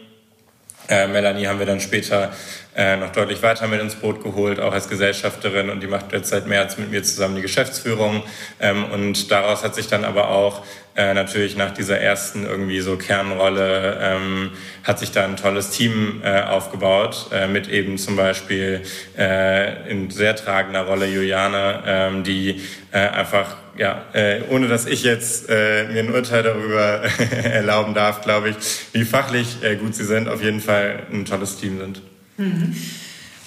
Äh, 0.89 1.09
Melanie 1.09 1.47
haben 1.47 1.59
wir 1.59 1.67
dann 1.67 1.81
später 1.81 2.33
äh, 2.77 2.97
noch 2.97 3.11
deutlich 3.11 3.43
weiter 3.43 3.67
mit 3.67 3.81
ins 3.81 3.97
Boot 3.97 4.23
geholt, 4.23 4.61
auch 4.61 4.73
als 4.73 4.89
Gesellschafterin 4.89 5.71
und 5.71 5.83
die 5.83 5.87
macht 5.87 6.13
jetzt 6.13 6.31
seit 6.31 6.47
März 6.47 6.79
mit 6.79 6.91
mir 6.91 7.03
zusammen 7.03 7.37
die 7.37 7.43
Geschäftsführung. 7.43 8.23
Ähm, 8.61 8.85
und 8.85 9.31
daraus 9.31 9.65
hat 9.65 9.75
sich 9.75 9.89
dann 9.89 10.05
aber 10.05 10.29
auch 10.29 10.63
äh, 10.97 11.15
natürlich 11.15 11.57
nach 11.57 11.73
dieser 11.73 11.99
ersten 11.99 12.45
irgendwie 12.45 12.81
so 12.81 12.97
Kernrolle 12.97 13.99
ähm, 14.01 14.51
hat 14.85 14.99
sich 14.99 15.13
da 15.13 15.25
ein 15.25 15.37
tolles 15.37 15.71
Team 15.71 16.21
äh, 16.25 16.43
aufgebaut, 16.43 17.29
äh, 17.33 17.47
mit 17.47 17.69
eben 17.69 17.97
zum 17.97 18.17
Beispiel 18.17 18.83
äh, 19.17 19.91
in 19.91 20.11
sehr 20.11 20.37
tragender 20.37 20.83
Rolle 20.83 21.07
Juliane, 21.07 21.83
ähm, 21.87 22.25
die 22.25 22.61
äh, 22.93 22.99
einfach 22.99 23.57
ja, 23.77 24.05
äh, 24.13 24.43
ohne 24.51 24.69
dass 24.69 24.85
ich 24.87 25.05
jetzt 25.05 25.49
äh, 25.49 25.85
mir 25.85 26.01
ein 26.01 26.13
Urteil 26.13 26.43
darüber 26.43 27.03
erlauben 27.45 27.95
darf, 27.95 28.21
glaube 28.21 28.51
ich, 28.51 28.57
wie 28.93 29.05
fachlich 29.05 29.63
äh, 29.63 29.77
gut 29.77 29.95
sie 29.95 30.05
sind, 30.05 30.29
auf 30.29 30.43
jeden 30.43 30.61
Fall 30.61 31.05
ein 31.11 31.25
tolles 31.25 31.57
Team 31.57 31.79
sind. 31.79 32.03
Mhm. 32.41 32.77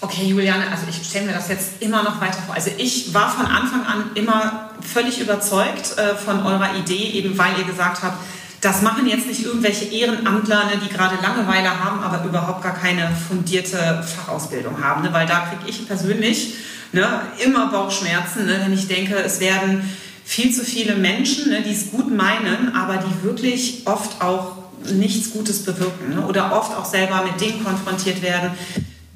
Okay, 0.02 0.26
Juliane, 0.26 0.66
also 0.70 0.84
ich 0.90 1.08
stelle 1.08 1.28
mir 1.28 1.34
das 1.34 1.48
jetzt 1.48 1.82
immer 1.82 2.04
noch 2.04 2.20
weiter 2.20 2.40
vor. 2.46 2.56
Also 2.56 2.72
ich 2.78 3.14
war 3.14 3.30
von 3.30 3.46
Anfang 3.46 3.86
an 3.86 4.12
immer 4.16 4.72
völlig 4.82 5.20
überzeugt 5.20 5.98
äh, 5.98 6.16
von 6.16 6.46
eurer 6.46 6.76
Idee, 6.76 7.12
eben 7.12 7.38
weil 7.38 7.58
ihr 7.58 7.64
gesagt 7.64 8.04
habt, 8.04 8.18
das 8.60 8.82
machen 8.82 9.08
jetzt 9.08 9.28
nicht 9.28 9.46
irgendwelche 9.46 9.86
Ehrenamtler, 9.86 10.66
ne, 10.66 10.72
die 10.84 10.90
gerade 10.90 11.16
Langeweile 11.22 11.84
haben, 11.84 12.02
aber 12.02 12.26
überhaupt 12.26 12.64
gar 12.64 12.76
keine 12.76 13.10
fundierte 13.28 14.04
Fachausbildung 14.04 14.84
haben. 14.84 15.04
Ne? 15.04 15.14
Weil 15.14 15.26
da 15.26 15.48
kriege 15.48 15.70
ich 15.70 15.88
persönlich 15.88 16.56
ne, 16.92 17.22
immer 17.44 17.68
Bauchschmerzen, 17.68 18.46
ne, 18.46 18.62
wenn 18.64 18.74
ich 18.74 18.88
denke, 18.88 19.16
es 19.16 19.40
werden 19.40 19.90
viel 20.26 20.54
zu 20.54 20.64
viele 20.64 20.96
Menschen, 20.96 21.50
ne, 21.50 21.62
die 21.62 21.74
es 21.74 21.92
gut 21.92 22.14
meinen, 22.14 22.76
aber 22.76 22.98
die 22.98 23.24
wirklich 23.24 23.84
oft 23.86 24.22
auch 24.22 24.63
nichts 24.92 25.32
Gutes 25.32 25.64
bewirken 25.64 26.16
ne? 26.16 26.26
oder 26.26 26.58
oft 26.58 26.76
auch 26.76 26.86
selber 26.86 27.24
mit 27.24 27.40
Dingen 27.40 27.64
konfrontiert 27.64 28.22
werden, 28.22 28.52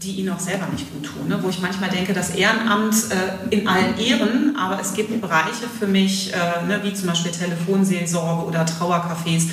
die 0.02 0.12
ihnen 0.12 0.30
auch 0.30 0.40
selber 0.40 0.68
nicht 0.72 0.92
gut 0.94 1.06
tun. 1.06 1.28
Ne? 1.28 1.40
Wo 1.42 1.50
ich 1.50 1.60
manchmal 1.60 1.90
denke, 1.90 2.14
das 2.14 2.32
Ehrenamt 2.32 2.96
äh, 3.10 3.56
in 3.56 3.68
allen 3.68 3.98
Ehren, 3.98 4.56
aber 4.56 4.80
es 4.80 4.94
gibt 4.94 5.20
Bereiche 5.20 5.68
für 5.80 5.88
mich, 5.88 6.34
äh, 6.34 6.66
ne, 6.68 6.80
wie 6.84 6.94
zum 6.94 7.08
Beispiel 7.08 7.32
Telefonseelsorge 7.32 8.46
oder 8.46 8.66
Trauercafés, 8.66 9.48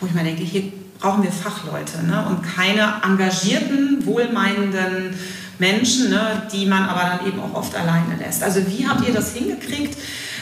wo 0.00 0.06
ich 0.06 0.12
mir 0.12 0.24
denke, 0.24 0.42
hier 0.42 0.72
brauchen 0.98 1.22
wir 1.22 1.32
Fachleute 1.32 2.02
ne? 2.06 2.24
und 2.28 2.42
keine 2.42 3.02
engagierten, 3.04 4.04
wohlmeinenden 4.06 5.14
Menschen, 5.58 6.10
ne, 6.10 6.42
die 6.52 6.66
man 6.66 6.84
aber 6.84 7.18
dann 7.18 7.26
eben 7.26 7.40
auch 7.40 7.54
oft 7.54 7.74
alleine 7.74 8.16
lässt. 8.18 8.42
Also 8.42 8.60
wie 8.66 8.88
habt 8.88 9.06
ihr 9.06 9.12
das 9.12 9.34
hingekriegt? 9.34 9.96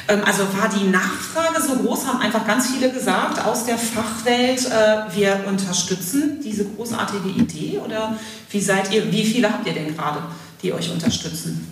Ähm, 0.09 0.23
also 0.25 0.43
war 0.57 0.69
die 0.69 0.89
Nachfrage 0.89 1.63
so 1.63 1.77
groß, 1.77 2.07
haben 2.07 2.21
einfach 2.21 2.45
ganz 2.47 2.71
viele 2.71 2.91
gesagt 2.91 3.45
aus 3.45 3.67
der 3.67 3.79
Fachwelt, 3.79 4.67
äh, 4.67 5.15
wir 5.15 5.45
unterstützen 5.47 6.41
diese 6.43 6.65
großartige 6.65 7.29
Idee 7.29 7.79
oder 7.85 8.19
wie 8.51 8.61
seid 8.61 8.93
ihr, 8.93 9.13
wie 9.13 9.25
viele 9.25 9.53
habt 9.53 9.65
ihr 9.67 9.75
denn 9.75 9.95
gerade, 9.95 10.23
die 10.63 10.73
euch 10.73 10.91
unterstützen? 10.91 11.71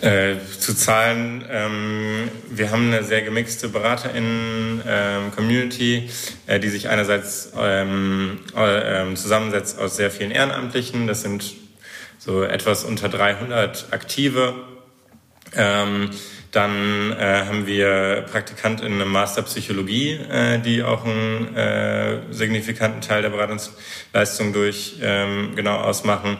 Äh, 0.00 0.36
zu 0.58 0.74
Zahlen, 0.74 1.44
ähm, 1.50 2.30
wir 2.48 2.70
haben 2.70 2.86
eine 2.86 3.04
sehr 3.04 3.20
gemixte 3.20 3.68
BeraterInnen-Community, 3.68 5.96
ähm, 5.96 6.08
äh, 6.46 6.58
die 6.58 6.70
sich 6.70 6.88
einerseits 6.88 7.52
ähm, 7.58 8.38
äh, 8.56 9.14
zusammensetzt 9.14 9.78
aus 9.78 9.96
sehr 9.96 10.10
vielen 10.10 10.30
Ehrenamtlichen, 10.30 11.06
das 11.06 11.20
sind 11.20 11.52
so 12.18 12.42
etwas 12.42 12.84
unter 12.84 13.10
300 13.10 13.92
Aktive. 13.92 14.54
Ähm, 15.54 16.08
dann 16.50 17.12
äh, 17.12 17.44
haben 17.46 17.66
wir 17.66 18.26
Praktikantinnen 18.30 19.00
im 19.00 19.12
Master 19.12 19.42
Psychologie, 19.42 20.12
äh, 20.30 20.58
die 20.58 20.82
auch 20.82 21.04
einen 21.04 21.54
äh, 21.54 22.18
signifikanten 22.30 23.00
Teil 23.00 23.22
der 23.22 23.30
Beratungsleistung 23.30 24.52
durch 24.52 24.96
ähm, 25.00 25.52
genau 25.54 25.76
ausmachen, 25.76 26.38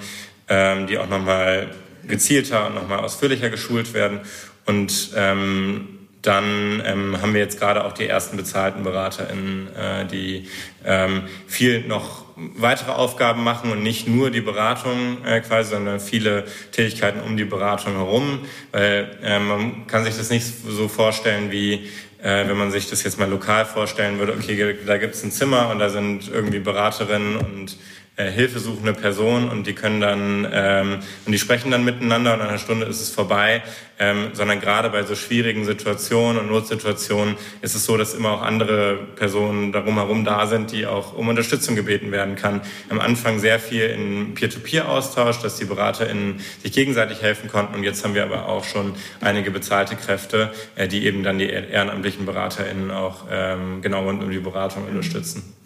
ähm, 0.48 0.88
die 0.88 0.98
auch 0.98 1.08
nochmal 1.08 1.68
gezielter 2.08 2.66
und 2.66 2.74
nochmal 2.74 3.00
ausführlicher 3.00 3.50
geschult 3.50 3.94
werden. 3.94 4.20
Und 4.66 5.10
ähm, 5.14 5.99
dann 6.22 6.82
ähm, 6.84 7.20
haben 7.20 7.32
wir 7.32 7.40
jetzt 7.40 7.58
gerade 7.58 7.84
auch 7.84 7.92
die 7.92 8.06
ersten 8.06 8.36
bezahlten 8.36 8.82
BeraterInnen, 8.82 9.68
äh, 9.74 10.06
die 10.06 10.48
ähm, 10.84 11.22
viel 11.46 11.86
noch 11.86 12.24
weitere 12.36 12.92
Aufgaben 12.92 13.42
machen 13.44 13.70
und 13.70 13.82
nicht 13.82 14.08
nur 14.08 14.30
die 14.30 14.40
Beratung 14.40 15.24
äh, 15.24 15.40
quasi, 15.40 15.70
sondern 15.70 16.00
viele 16.00 16.44
Tätigkeiten 16.72 17.20
um 17.20 17.36
die 17.36 17.44
Beratung 17.44 17.94
herum. 17.94 18.40
Weil 18.72 19.18
äh, 19.22 19.38
man 19.38 19.86
kann 19.86 20.04
sich 20.04 20.16
das 20.16 20.30
nicht 20.30 20.46
so 20.46 20.88
vorstellen 20.88 21.50
wie 21.50 21.88
äh, 22.22 22.46
wenn 22.46 22.56
man 22.56 22.70
sich 22.70 22.90
das 22.90 23.02
jetzt 23.02 23.18
mal 23.18 23.28
lokal 23.28 23.64
vorstellen 23.64 24.18
würde, 24.18 24.34
okay, 24.34 24.76
da 24.86 24.98
gibt 24.98 25.14
es 25.14 25.24
ein 25.24 25.32
Zimmer 25.32 25.70
und 25.70 25.78
da 25.78 25.88
sind 25.88 26.30
irgendwie 26.30 26.58
Beraterinnen 26.58 27.36
und 27.36 27.76
äh, 28.20 28.30
hilfesuchende 28.30 28.92
Person 28.92 29.48
und 29.48 29.66
die 29.66 29.72
können 29.72 30.00
dann 30.00 30.46
ähm, 30.52 30.98
und 31.24 31.32
die 31.32 31.38
sprechen 31.38 31.70
dann 31.70 31.84
miteinander 31.84 32.34
und 32.34 32.40
in 32.40 32.46
einer 32.46 32.58
Stunde 32.58 32.84
ist 32.84 33.00
es 33.00 33.10
vorbei, 33.10 33.62
ähm, 33.98 34.28
sondern 34.34 34.60
gerade 34.60 34.90
bei 34.90 35.04
so 35.04 35.14
schwierigen 35.14 35.64
Situationen 35.64 36.38
und 36.38 36.50
Notsituationen 36.50 37.36
ist 37.62 37.74
es 37.74 37.86
so, 37.86 37.96
dass 37.96 38.12
immer 38.12 38.32
auch 38.32 38.42
andere 38.42 38.98
Personen 39.16 39.72
darum 39.72 39.94
herum 39.94 40.24
da 40.24 40.46
sind, 40.46 40.72
die 40.72 40.86
auch 40.86 41.14
um 41.14 41.28
Unterstützung 41.28 41.76
gebeten 41.76 42.12
werden 42.12 42.36
kann. 42.36 42.60
Am 42.90 43.00
Anfang 43.00 43.38
sehr 43.38 43.58
viel 43.58 43.84
in 43.84 44.34
Peer-to-Peer-Austausch, 44.34 45.38
dass 45.40 45.56
die 45.56 45.64
BeraterInnen 45.64 46.40
sich 46.62 46.72
gegenseitig 46.72 47.22
helfen 47.22 47.48
konnten 47.48 47.74
und 47.74 47.84
jetzt 47.84 48.04
haben 48.04 48.14
wir 48.14 48.24
aber 48.24 48.48
auch 48.48 48.64
schon 48.64 48.94
einige 49.22 49.50
bezahlte 49.50 49.96
Kräfte, 49.96 50.52
äh, 50.76 50.88
die 50.88 51.06
eben 51.06 51.22
dann 51.22 51.38
die 51.38 51.48
ehrenamtlichen 51.48 52.26
BeraterInnen 52.26 52.90
auch 52.90 53.24
ähm, 53.30 53.80
genau 53.80 54.02
rund 54.02 54.22
um 54.22 54.30
die 54.30 54.40
Beratung 54.40 54.86
unterstützen. 54.86 55.59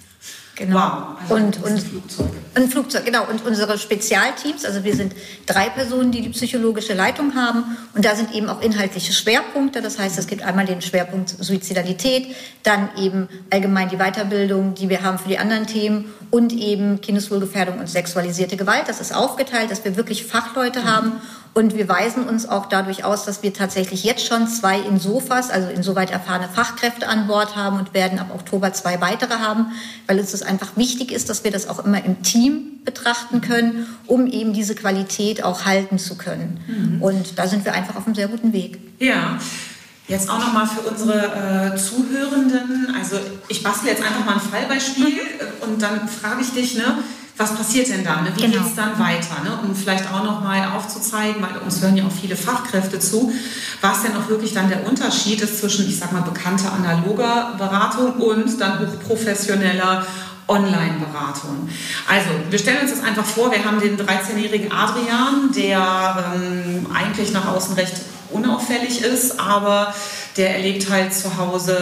Genau. 0.57 0.77
Wow. 0.77 1.21
Also 1.23 1.35
und, 1.35 1.63
und, 1.65 1.81
Flugzeug. 1.81 2.27
ein 2.55 2.69
Flugzeug, 2.69 3.05
genau. 3.05 3.27
Und 3.27 3.45
unsere 3.45 3.77
Spezialteams, 3.77 4.65
also 4.65 4.85
wir 4.85 4.95
sind 4.95 5.15
drei 5.47 5.69
Personen, 5.69 6.13
die 6.13 6.23
die 6.23 6.29
psychologische 6.29 6.95
Leitung 6.95 7.35
haben. 7.35 7.77
Und 7.95 8.05
da 8.05 8.15
sind 8.15 8.33
eben 8.35 8.49
auch 8.49 8.61
inhaltliche 8.61 9.13
Schwerpunkte. 9.13 9.83
Das 9.83 9.99
heißt, 9.99 10.17
es 10.19 10.27
gibt 10.27 10.43
einmal 10.43 10.67
den 10.67 10.81
Schwerpunkt 10.81 11.31
Suizidalität, 11.31 12.37
dann 12.63 12.89
eben 12.97 13.29
allgemein 13.51 13.89
die 13.89 13.97
Weiterbildung, 13.97 14.75
die 14.75 14.89
wir 14.89 15.03
haben 15.03 15.19
für 15.19 15.29
die 15.29 15.39
anderen 15.39 15.67
Themen 15.67 16.13
und 16.31 16.53
eben 16.53 17.01
Kindeswohlgefährdung 17.01 17.81
und 17.81 17.89
sexualisierte 17.89 18.57
Gewalt. 18.57 18.85
Das 18.87 19.01
ist 19.01 19.15
aufgeteilt, 19.15 19.71
dass 19.71 19.85
wir 19.85 19.97
wirklich 19.97 20.25
Fachleute 20.25 20.81
mhm. 20.81 20.85
haben 20.85 21.13
und 21.55 21.77
wir 21.77 21.89
weisen 21.89 22.25
uns 22.25 22.49
auch 22.49 22.67
dadurch 22.67 23.05
aus, 23.05 23.25
dass 23.25 23.45
wir 23.45 23.55
tatsächlich 23.55 24.03
jetzt 24.03 24.27
schon 24.27 24.49
zwei 24.49 24.81
Insofas, 24.81 25.51
also 25.51 25.69
insoweit 25.69 26.11
erfahrene 26.11 26.49
Fachkräfte 26.49 27.07
an 27.07 27.29
Bord 27.29 27.55
haben 27.55 27.79
und 27.79 27.95
werden 27.95 28.19
ab 28.19 28.31
Oktober 28.35 28.73
zwei 28.73 29.01
weitere 29.01 29.35
haben, 29.35 29.67
weil 30.09 30.19
uns 30.19 30.33
das 30.33 30.43
einfach 30.43 30.77
wichtig 30.77 31.13
ist, 31.13 31.31
dass 31.31 31.45
wir 31.45 31.53
das 31.53 31.69
auch 31.69 31.85
immer 31.85 32.05
im 32.05 32.23
Team 32.25 32.81
betrachten 32.85 33.41
können, 33.41 33.87
um 34.07 34.27
eben 34.27 34.53
diese 34.53 34.75
Qualität 34.75 35.45
auch 35.45 35.65
halten 35.65 35.99
zu 35.99 36.17
können. 36.17 36.61
Mhm. 36.67 37.03
Und 37.03 37.39
da 37.39 37.47
sind 37.47 37.65
wir 37.65 37.73
einfach 37.73 37.95
auf 37.95 38.07
einem 38.07 38.17
sehr 38.17 38.29
guten 38.29 38.53
Weg. 38.53 38.81
Ja. 38.99 39.39
Jetzt 40.09 40.29
auch 40.29 40.39
nochmal 40.39 40.67
für 40.67 40.81
unsere 40.81 41.73
äh, 41.73 41.77
Zuhörenden. 41.77 42.95
Also 42.99 43.17
ich 43.49 43.63
bastle 43.63 43.91
jetzt 43.91 44.03
einfach 44.03 44.25
mal 44.25 44.35
ein 44.35 44.41
Fallbeispiel 44.41 45.07
mhm. 45.07 45.63
und 45.63 45.81
dann 45.81 46.09
frage 46.09 46.43
ich 46.43 46.51
dich, 46.53 46.75
ne, 46.75 46.99
was 47.37 47.55
passiert 47.55 47.89
denn 47.89 48.05
dann? 48.05 48.25
Ne? 48.25 48.33
Wie 48.37 48.43
genau. 48.43 48.59
geht 48.59 48.67
es 48.67 48.77
dann 48.77 48.99
weiter? 48.99 49.43
Ne? 49.43 49.59
Um 49.63 49.75
vielleicht 49.75 50.07
auch 50.13 50.23
nochmal 50.23 50.69
aufzuzeigen, 50.77 51.43
weil 51.43 51.61
uns 51.63 51.83
hören 51.83 51.97
ja 51.97 52.05
auch 52.05 52.13
viele 52.13 52.37
Fachkräfte 52.37 53.01
zu, 53.01 53.33
was 53.81 54.03
denn 54.03 54.17
auch 54.17 54.29
wirklich 54.29 54.53
dann 54.53 54.69
der 54.69 54.87
Unterschied 54.87 55.41
ist 55.41 55.59
zwischen, 55.59 55.89
ich 55.89 55.99
sag 55.99 56.13
mal, 56.13 56.23
bekannter 56.23 56.73
analoger 56.73 57.55
Beratung 57.59 58.13
und 58.15 58.61
dann 58.61 58.79
hochprofessioneller 58.79 60.07
Online-Beratung. 60.47 61.69
Also, 62.09 62.29
wir 62.51 62.59
stellen 62.59 62.83
uns 62.83 62.91
das 62.91 63.03
einfach 63.03 63.25
vor, 63.25 63.51
wir 63.51 63.65
haben 63.65 63.81
den 63.81 63.97
13-jährigen 63.97 64.71
Adrian, 64.71 65.51
der 65.57 66.35
ähm, 66.37 66.87
eigentlich 66.95 67.33
nach 67.33 67.49
außen 67.49 67.75
recht 67.75 67.95
unauffällig 68.31 69.01
ist, 69.03 69.41
aber 69.41 69.95
der 70.37 70.57
erlebt 70.57 70.91
halt 70.91 71.15
zu 71.15 71.37
Hause 71.39 71.79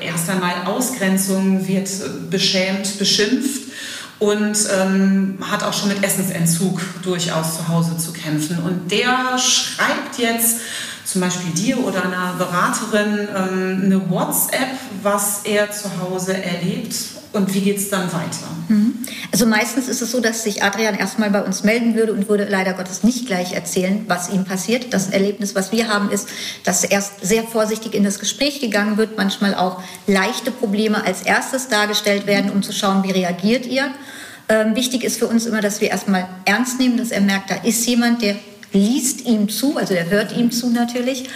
erst 0.00 0.30
einmal 0.30 0.52
Ausgrenzung, 0.66 1.66
wird 1.66 1.88
beschämt, 2.30 2.98
beschimpft 2.98 3.73
und 4.24 4.56
ähm, 4.72 5.38
hat 5.42 5.62
auch 5.62 5.72
schon 5.72 5.90
mit 5.90 6.02
Essensentzug 6.02 6.80
durchaus 7.02 7.58
zu 7.58 7.68
Hause 7.68 7.98
zu 7.98 8.12
kämpfen. 8.12 8.58
Und 8.58 8.90
der 8.90 9.38
schreibt 9.38 10.18
jetzt 10.18 10.60
zum 11.04 11.20
Beispiel 11.20 11.52
dir 11.52 11.78
oder 11.84 12.04
einer 12.04 12.32
Beraterin 12.38 13.28
ähm, 13.28 13.82
eine 13.84 14.10
WhatsApp, 14.10 14.78
was 15.02 15.42
er 15.44 15.70
zu 15.70 15.90
Hause 16.00 16.42
erlebt 16.42 16.94
und 17.34 17.52
wie 17.54 17.60
geht 17.60 17.78
es 17.78 17.90
dann 17.90 18.12
weiter? 18.12 18.48
Mhm. 18.68 18.94
Also 19.32 19.46
meistens 19.46 19.88
ist 19.88 20.00
es 20.00 20.10
so, 20.10 20.20
dass 20.20 20.44
sich 20.44 20.62
Adrian 20.62 20.94
erstmal 20.94 21.30
bei 21.30 21.42
uns 21.42 21.64
melden 21.64 21.94
würde 21.94 22.12
und 22.12 22.28
würde 22.28 22.46
leider 22.48 22.72
Gottes 22.74 23.02
nicht 23.02 23.26
gleich 23.26 23.52
erzählen, 23.52 24.04
was 24.08 24.30
ihm 24.30 24.44
passiert. 24.44 24.92
Das 24.92 25.10
Erlebnis, 25.10 25.54
was 25.54 25.72
wir 25.72 25.88
haben, 25.88 26.10
ist, 26.10 26.28
dass 26.64 26.84
erst 26.84 27.24
sehr 27.24 27.42
vorsichtig 27.42 27.94
in 27.94 28.04
das 28.04 28.18
Gespräch 28.18 28.60
gegangen 28.60 28.96
wird, 28.96 29.16
manchmal 29.16 29.54
auch 29.54 29.82
leichte 30.06 30.50
Probleme 30.50 31.04
als 31.04 31.22
erstes 31.22 31.68
dargestellt 31.68 32.26
werden, 32.26 32.50
um 32.50 32.62
zu 32.62 32.72
schauen, 32.72 33.02
wie 33.02 33.10
reagiert 33.10 33.66
ihr. 33.66 33.90
Ähm, 34.48 34.76
wichtig 34.76 35.04
ist 35.04 35.18
für 35.18 35.26
uns 35.26 35.46
immer, 35.46 35.60
dass 35.60 35.80
wir 35.80 35.90
erstmal 35.90 36.28
ernst 36.44 36.78
nehmen, 36.78 36.98
dass 36.98 37.10
er 37.10 37.22
merkt, 37.22 37.50
da 37.50 37.56
ist 37.56 37.86
jemand, 37.86 38.22
der 38.22 38.36
liest 38.74 39.24
ihm 39.24 39.48
zu, 39.48 39.76
also 39.76 39.94
er 39.94 40.10
hört 40.10 40.36
ihm 40.36 40.50
zu 40.50 40.68
natürlich 40.68 41.30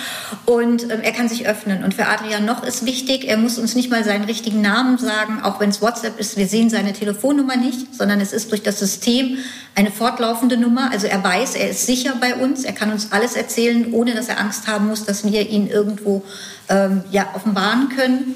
und 0.44 0.84
ähm, 0.84 1.00
er 1.02 1.12
kann 1.12 1.28
sich 1.28 1.46
öffnen. 1.48 1.84
Und 1.84 1.94
für 1.94 2.06
Adrian 2.06 2.44
noch 2.44 2.64
ist 2.64 2.84
wichtig, 2.84 3.28
er 3.28 3.36
muss 3.36 3.58
uns 3.58 3.74
nicht 3.74 3.90
mal 3.90 4.04
seinen 4.04 4.24
richtigen 4.24 4.60
Namen 4.60 4.98
sagen, 4.98 5.40
auch 5.42 5.60
wenn 5.60 5.70
es 5.70 5.80
WhatsApp 5.80 6.18
ist, 6.18 6.36
wir 6.36 6.48
sehen 6.48 6.68
seine 6.68 6.92
Telefonnummer 6.92 7.56
nicht, 7.56 7.94
sondern 7.94 8.20
es 8.20 8.32
ist 8.32 8.50
durch 8.50 8.62
das 8.62 8.78
System 8.78 9.38
eine 9.74 9.90
fortlaufende 9.90 10.56
Nummer. 10.56 10.90
Also 10.90 11.06
er 11.06 11.22
weiß, 11.22 11.54
er 11.54 11.70
ist 11.70 11.86
sicher 11.86 12.14
bei 12.20 12.34
uns, 12.34 12.64
er 12.64 12.72
kann 12.72 12.92
uns 12.92 13.12
alles 13.12 13.36
erzählen, 13.36 13.92
ohne 13.92 14.14
dass 14.14 14.28
er 14.28 14.40
Angst 14.40 14.66
haben 14.66 14.88
muss, 14.88 15.04
dass 15.04 15.24
wir 15.24 15.48
ihn 15.48 15.68
irgendwo 15.68 16.24
ähm, 16.68 17.02
ja, 17.10 17.28
offenbaren 17.34 17.88
können. 17.88 18.34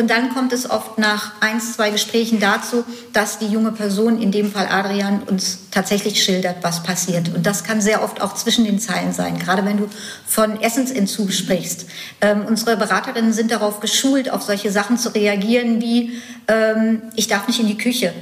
Und 0.00 0.08
dann 0.08 0.32
kommt 0.32 0.54
es 0.54 0.70
oft 0.70 0.96
nach 0.96 1.32
ein, 1.40 1.60
zwei 1.60 1.90
Gesprächen 1.90 2.40
dazu, 2.40 2.84
dass 3.12 3.38
die 3.38 3.48
junge 3.48 3.70
Person, 3.70 4.18
in 4.18 4.32
dem 4.32 4.50
Fall 4.50 4.66
Adrian, 4.66 5.22
uns 5.24 5.58
tatsächlich 5.70 6.24
schildert, 6.24 6.56
was 6.62 6.82
passiert. 6.82 7.34
Und 7.34 7.44
das 7.44 7.64
kann 7.64 7.82
sehr 7.82 8.02
oft 8.02 8.22
auch 8.22 8.34
zwischen 8.34 8.64
den 8.64 8.78
Zeilen 8.78 9.12
sein, 9.12 9.38
gerade 9.38 9.62
wenn 9.66 9.76
du 9.76 9.90
von 10.26 10.58
Essensentzug 10.62 11.30
sprichst. 11.32 11.84
Ähm, 12.22 12.46
unsere 12.48 12.78
Beraterinnen 12.78 13.34
sind 13.34 13.50
darauf 13.50 13.80
geschult, 13.80 14.30
auf 14.30 14.40
solche 14.40 14.72
Sachen 14.72 14.96
zu 14.96 15.10
reagieren 15.14 15.82
wie, 15.82 16.18
ähm, 16.48 17.02
ich 17.14 17.28
darf 17.28 17.46
nicht 17.46 17.60
in 17.60 17.66
die 17.66 17.76
Küche. 17.76 18.14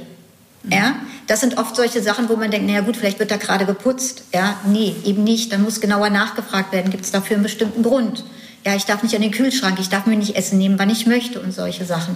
Ja, 0.69 0.97
das 1.27 1.39
sind 1.39 1.57
oft 1.57 1.77
solche 1.77 2.01
Sachen, 2.01 2.27
wo 2.27 2.35
man 2.35 2.51
denkt, 2.51 2.67
naja 2.67 2.81
gut, 2.81 2.97
vielleicht 2.97 3.19
wird 3.19 3.31
da 3.31 3.37
gerade 3.37 3.65
geputzt. 3.65 4.23
Ja, 4.33 4.55
nee, 4.65 4.97
eben 5.05 5.23
nicht. 5.23 5.53
Dann 5.53 5.63
muss 5.63 5.79
genauer 5.79 6.09
nachgefragt 6.09 6.73
werden, 6.73 6.91
gibt 6.91 7.05
es 7.05 7.11
dafür 7.11 7.37
einen 7.37 7.43
bestimmten 7.43 7.83
Grund 7.83 8.25
ja, 8.65 8.75
ich 8.75 8.85
darf 8.85 9.03
nicht 9.03 9.15
an 9.15 9.21
den 9.21 9.31
Kühlschrank, 9.31 9.79
ich 9.79 9.89
darf 9.89 10.05
mir 10.05 10.17
nicht 10.17 10.35
Essen 10.35 10.57
nehmen, 10.57 10.77
wann 10.79 10.89
ich 10.89 11.05
möchte 11.05 11.39
und 11.39 11.53
solche 11.53 11.85
Sachen. 11.85 12.15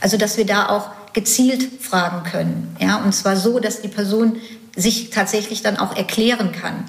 Also, 0.00 0.16
dass 0.16 0.36
wir 0.36 0.46
da 0.46 0.68
auch 0.68 0.90
gezielt 1.12 1.82
fragen 1.82 2.22
können. 2.30 2.76
Ja, 2.80 2.96
und 2.96 3.12
zwar 3.12 3.36
so, 3.36 3.58
dass 3.58 3.82
die 3.82 3.88
Person 3.88 4.36
sich 4.76 5.10
tatsächlich 5.10 5.62
dann 5.62 5.76
auch 5.76 5.96
erklären 5.96 6.52
kann. 6.52 6.84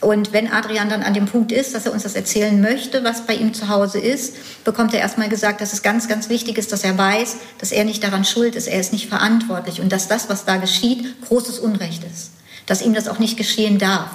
Und 0.00 0.32
wenn 0.32 0.50
Adrian 0.50 0.88
dann 0.88 1.02
an 1.02 1.12
dem 1.12 1.26
Punkt 1.26 1.52
ist, 1.52 1.74
dass 1.74 1.84
er 1.84 1.92
uns 1.92 2.04
das 2.04 2.14
erzählen 2.14 2.58
möchte, 2.60 3.04
was 3.04 3.26
bei 3.26 3.34
ihm 3.34 3.52
zu 3.52 3.68
Hause 3.68 3.98
ist, 3.98 4.64
bekommt 4.64 4.94
er 4.94 5.00
erstmal 5.00 5.28
gesagt, 5.28 5.60
dass 5.60 5.74
es 5.74 5.82
ganz, 5.82 6.08
ganz 6.08 6.30
wichtig 6.30 6.56
ist, 6.56 6.72
dass 6.72 6.84
er 6.84 6.96
weiß, 6.96 7.36
dass 7.58 7.70
er 7.70 7.84
nicht 7.84 8.02
daran 8.02 8.24
schuld 8.24 8.54
ist, 8.54 8.66
er 8.66 8.80
ist 8.80 8.94
nicht 8.94 9.08
verantwortlich 9.08 9.80
und 9.80 9.92
dass 9.92 10.08
das, 10.08 10.30
was 10.30 10.46
da 10.46 10.56
geschieht, 10.56 11.22
großes 11.28 11.58
Unrecht 11.58 12.02
ist. 12.04 12.30
Dass 12.64 12.80
ihm 12.80 12.94
das 12.94 13.08
auch 13.08 13.18
nicht 13.18 13.36
geschehen 13.36 13.78
darf. 13.78 14.10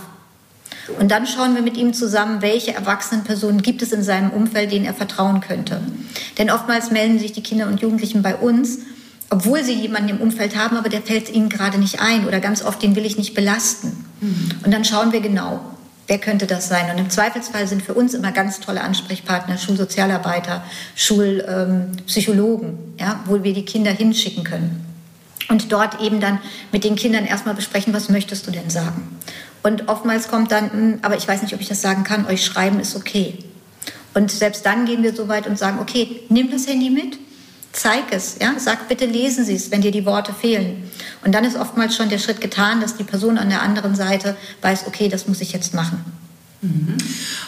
Und 1.00 1.10
dann 1.10 1.26
schauen 1.26 1.56
wir 1.56 1.62
mit 1.62 1.78
ihm 1.78 1.94
zusammen, 1.94 2.42
welche 2.42 2.74
erwachsenen 2.74 3.24
Personen 3.24 3.62
gibt 3.62 3.82
es 3.82 3.92
in 3.92 4.04
seinem 4.04 4.30
Umfeld, 4.30 4.72
denen 4.72 4.86
er 4.86 4.94
vertrauen 4.94 5.42
könnte. 5.42 5.82
Denn 6.38 6.52
oftmals 6.52 6.92
melden 6.92 7.20
sich 7.20 7.32
die 7.32 7.44
Kinder 7.44 7.68
und 7.68 7.82
Jugendlichen 7.82 8.22
bei 8.22 8.36
uns, 8.36 8.80
obwohl 9.30 9.64
sie 9.64 9.74
jemanden 9.74 10.10
im 10.10 10.18
Umfeld 10.22 10.56
haben, 10.56 10.78
aber 10.78 10.90
der 10.90 11.02
fällt 11.02 11.34
ihnen 11.34 11.50
gerade 11.50 11.78
nicht 11.80 12.00
ein 12.00 12.28
oder 12.28 12.40
ganz 12.40 12.64
oft, 12.64 12.82
den 12.84 12.96
will 12.96 13.06
ich 13.06 13.18
nicht 13.18 13.34
belasten. 13.34 14.06
Und 14.64 14.72
dann 14.72 14.86
schauen 14.86 15.12
wir 15.12 15.22
genau, 15.22 15.60
wer 16.08 16.20
könnte 16.20 16.46
das 16.46 16.68
sein. 16.68 16.92
Und 16.92 17.00
im 17.00 17.10
Zweifelsfall 17.10 17.68
sind 17.68 17.82
für 17.82 17.94
uns 17.94 18.14
immer 18.14 18.32
ganz 18.32 18.60
tolle 18.60 18.82
Ansprechpartner, 18.82 19.58
Schulsozialarbeiter, 19.58 20.64
Schulpsychologen, 20.96 22.70
ähm, 22.70 22.78
ja, 23.00 23.20
wo 23.26 23.44
wir 23.44 23.54
die 23.54 23.66
Kinder 23.66 23.92
hinschicken 23.92 24.44
können. 24.44 24.86
Und 25.50 25.72
dort 25.72 26.02
eben 26.02 26.20
dann 26.20 26.40
mit 26.72 26.84
den 26.84 26.96
Kindern 26.96 27.26
erstmal 27.26 27.56
besprechen, 27.56 27.94
was 27.94 28.10
möchtest 28.10 28.48
du 28.48 28.52
denn 28.52 28.70
sagen? 28.70 29.18
Und 29.66 29.88
oftmals 29.88 30.28
kommt 30.28 30.52
dann, 30.52 30.72
hm, 30.72 31.00
aber 31.02 31.18
ich 31.18 31.28
weiß 31.28 31.42
nicht, 31.42 31.56
ob 31.56 31.60
ich 31.60 31.68
das 31.68 31.82
sagen 31.82 32.04
kann, 32.04 32.28
euch 32.28 32.46
schreiben 32.46 32.80
ist 32.80 32.96
okay. 32.96 33.40
Und 34.14 34.30
selbst 34.30 34.64
dann 34.64 34.86
gehen 34.86 35.02
wir 35.02 35.16
so 35.16 35.28
weit 35.28 35.48
und 35.48 35.58
sagen, 35.58 35.80
okay, 35.80 36.22
nimm 36.30 36.52
das 36.52 36.68
Handy 36.68 36.92
mit, 36.92 37.18
zeig 37.72 38.04
es, 38.12 38.36
ja, 38.40 38.54
sag 38.60 38.88
bitte 38.88 39.08
lesen 39.08 39.44
Sie 39.44 39.56
es, 39.56 39.72
wenn 39.72 39.82
dir 39.82 39.90
die 39.90 40.06
Worte 40.06 40.34
fehlen. 40.34 40.84
Und 41.24 41.32
dann 41.34 41.44
ist 41.44 41.56
oftmals 41.58 41.96
schon 41.96 42.10
der 42.10 42.20
Schritt 42.20 42.42
getan, 42.42 42.80
dass 42.80 42.96
die 42.96 43.04
Person 43.04 43.40
an 43.40 43.50
der 43.50 43.64
anderen 43.64 43.96
Seite 43.96 44.38
weiß, 44.62 44.86
okay, 44.86 45.10
das 45.10 45.28
muss 45.28 45.42
ich 45.42 45.52
jetzt 45.52 45.74
machen. 45.74 46.06
Mhm. 46.62 46.98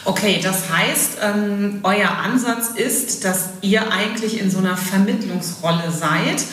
Okay, 0.03 0.39
das 0.41 0.71
heißt, 0.71 1.19
ähm, 1.21 1.81
euer 1.83 2.09
Ansatz 2.09 2.69
ist, 2.74 3.25
dass 3.25 3.50
ihr 3.62 3.91
eigentlich 3.91 4.41
in 4.41 4.50
so 4.50 4.57
einer 4.57 4.75
Vermittlungsrolle 4.75 5.91
seid 5.91 6.43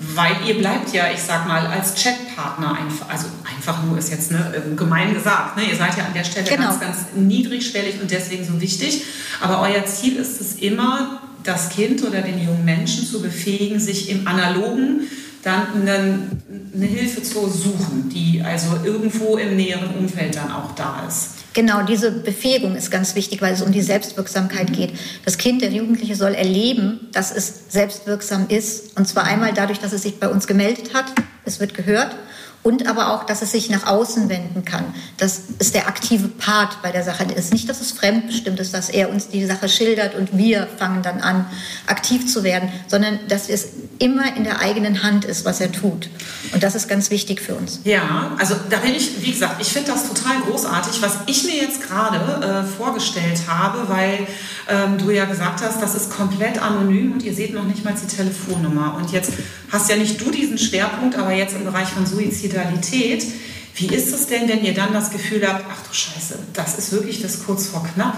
weil 0.00 0.36
ihr 0.46 0.58
bleibt 0.58 0.94
ja, 0.94 1.10
ich 1.12 1.20
sag 1.20 1.46
mal, 1.46 1.66
als 1.66 1.94
Chatpartner 1.94 2.74
einfach, 2.74 3.08
also 3.10 3.26
einfach 3.44 3.84
nur 3.84 3.98
ist 3.98 4.10
jetzt 4.10 4.30
ne, 4.30 4.52
ähm, 4.56 4.74
gemein 4.74 5.12
gesagt, 5.12 5.58
ne? 5.58 5.64
ihr 5.64 5.76
seid 5.76 5.96
ja 5.98 6.06
an 6.06 6.14
der 6.14 6.24
Stelle 6.24 6.48
genau. 6.48 6.68
ganz, 6.68 6.80
ganz 6.80 6.96
niedrigschwellig 7.14 8.00
und 8.00 8.10
deswegen 8.10 8.44
so 8.44 8.60
wichtig. 8.60 9.04
Aber 9.42 9.60
euer 9.60 9.84
Ziel 9.84 10.16
ist 10.16 10.40
es 10.40 10.54
immer, 10.56 11.20
das 11.44 11.68
Kind 11.70 12.02
oder 12.02 12.22
den 12.22 12.42
jungen 12.42 12.64
Menschen 12.64 13.06
zu 13.06 13.20
befähigen, 13.20 13.78
sich 13.78 14.10
im 14.10 14.26
analogen 14.26 15.02
dann 15.42 15.82
eine, 15.82 16.30
eine 16.74 16.86
Hilfe 16.86 17.22
zu 17.22 17.48
suchen, 17.48 18.10
die 18.12 18.42
also 18.42 18.76
irgendwo 18.84 19.36
im 19.36 19.56
näheren 19.56 19.94
Umfeld 19.98 20.36
dann 20.36 20.52
auch 20.52 20.74
da 20.74 21.04
ist. 21.08 21.39
Genau, 21.52 21.82
diese 21.82 22.12
Befähigung 22.12 22.76
ist 22.76 22.90
ganz 22.90 23.16
wichtig, 23.16 23.42
weil 23.42 23.52
es 23.52 23.62
um 23.62 23.72
die 23.72 23.82
Selbstwirksamkeit 23.82 24.72
geht. 24.72 24.92
Das 25.24 25.36
Kind, 25.36 25.62
der 25.62 25.70
Jugendliche 25.70 26.14
soll 26.14 26.34
erleben, 26.34 27.08
dass 27.12 27.34
es 27.34 27.64
selbstwirksam 27.70 28.46
ist. 28.48 28.96
Und 28.96 29.08
zwar 29.08 29.24
einmal 29.24 29.52
dadurch, 29.52 29.80
dass 29.80 29.92
es 29.92 30.02
sich 30.02 30.20
bei 30.20 30.28
uns 30.28 30.46
gemeldet 30.46 30.94
hat, 30.94 31.06
es 31.44 31.58
wird 31.58 31.74
gehört 31.74 32.14
und 32.62 32.86
aber 32.86 33.14
auch, 33.14 33.24
dass 33.24 33.40
es 33.40 33.52
sich 33.52 33.70
nach 33.70 33.86
außen 33.86 34.28
wenden 34.28 34.64
kann. 34.64 34.84
Das 35.16 35.40
ist 35.58 35.74
der 35.74 35.88
aktive 35.88 36.28
Part 36.28 36.82
bei 36.82 36.92
der 36.92 37.02
Sache. 37.02 37.26
Es 37.34 37.46
ist 37.46 37.52
nicht, 37.52 37.68
dass 37.68 37.80
es 37.80 37.92
fremdbestimmt 37.92 38.60
ist, 38.60 38.74
dass 38.74 38.90
er 38.90 39.08
uns 39.08 39.28
die 39.28 39.46
Sache 39.46 39.68
schildert 39.68 40.14
und 40.14 40.36
wir 40.36 40.68
fangen 40.78 41.02
dann 41.02 41.20
an, 41.20 41.46
aktiv 41.86 42.30
zu 42.30 42.44
werden, 42.44 42.70
sondern 42.86 43.18
dass 43.28 43.48
es 43.48 43.68
immer 43.98 44.36
in 44.36 44.44
der 44.44 44.60
eigenen 44.60 45.02
Hand 45.02 45.24
ist, 45.24 45.44
was 45.44 45.60
er 45.60 45.72
tut. 45.72 46.10
Und 46.52 46.62
das 46.62 46.74
ist 46.74 46.88
ganz 46.88 47.10
wichtig 47.10 47.40
für 47.40 47.54
uns. 47.54 47.80
Ja, 47.84 48.32
also 48.38 48.54
da 48.68 48.78
bin 48.78 48.94
ich, 48.94 49.22
wie 49.22 49.32
gesagt, 49.32 49.60
ich 49.60 49.68
finde 49.68 49.92
das 49.92 50.08
total 50.08 50.40
großartig, 50.40 51.00
was 51.00 51.18
ich 51.26 51.44
mir 51.44 51.56
jetzt 51.56 51.82
gerade 51.82 52.18
äh, 52.44 52.64
vorgestellt 52.64 53.40
habe, 53.48 53.88
weil 53.88 54.26
ähm, 54.68 54.98
du 54.98 55.10
ja 55.10 55.24
gesagt 55.24 55.62
hast, 55.62 55.82
das 55.82 55.94
ist 55.94 56.10
komplett 56.10 56.60
anonym 56.62 57.12
und 57.12 57.22
ihr 57.22 57.34
seht 57.34 57.54
noch 57.54 57.64
nicht 57.64 57.84
mal 57.84 57.94
die 57.94 58.06
Telefonnummer. 58.06 58.96
Und 58.96 59.12
jetzt 59.12 59.32
hast 59.70 59.90
ja 59.90 59.96
nicht 59.96 60.20
du 60.20 60.30
diesen 60.30 60.58
Schwerpunkt, 60.58 61.16
aber 61.16 61.32
jetzt 61.32 61.54
im 61.54 61.64
Bereich 61.64 61.88
von 61.88 62.06
Suizid 62.06 62.52
Suizidalität. 62.52 63.26
Wie 63.74 63.86
ist 63.86 64.12
es 64.12 64.26
denn, 64.26 64.48
wenn 64.48 64.64
ihr 64.64 64.74
dann 64.74 64.92
das 64.92 65.10
Gefühl 65.10 65.46
habt, 65.46 65.64
ach 65.70 65.86
du 65.86 65.94
Scheiße, 65.94 66.38
das 66.52 66.76
ist 66.76 66.92
wirklich 66.92 67.22
das 67.22 67.44
kurz 67.44 67.68
vor 67.68 67.86
knapp? 67.94 68.16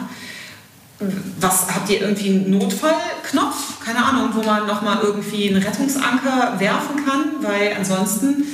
Was 1.40 1.66
habt 1.72 1.90
ihr 1.90 2.00
irgendwie 2.00 2.30
einen 2.30 2.50
Notfallknopf? 2.50 3.84
Keine 3.84 4.04
Ahnung, 4.04 4.30
wo 4.34 4.42
man 4.42 4.66
nochmal 4.66 5.00
irgendwie 5.02 5.50
einen 5.50 5.62
Rettungsanker 5.62 6.58
werfen 6.58 7.04
kann, 7.04 7.24
weil 7.42 7.74
ansonsten 7.76 8.44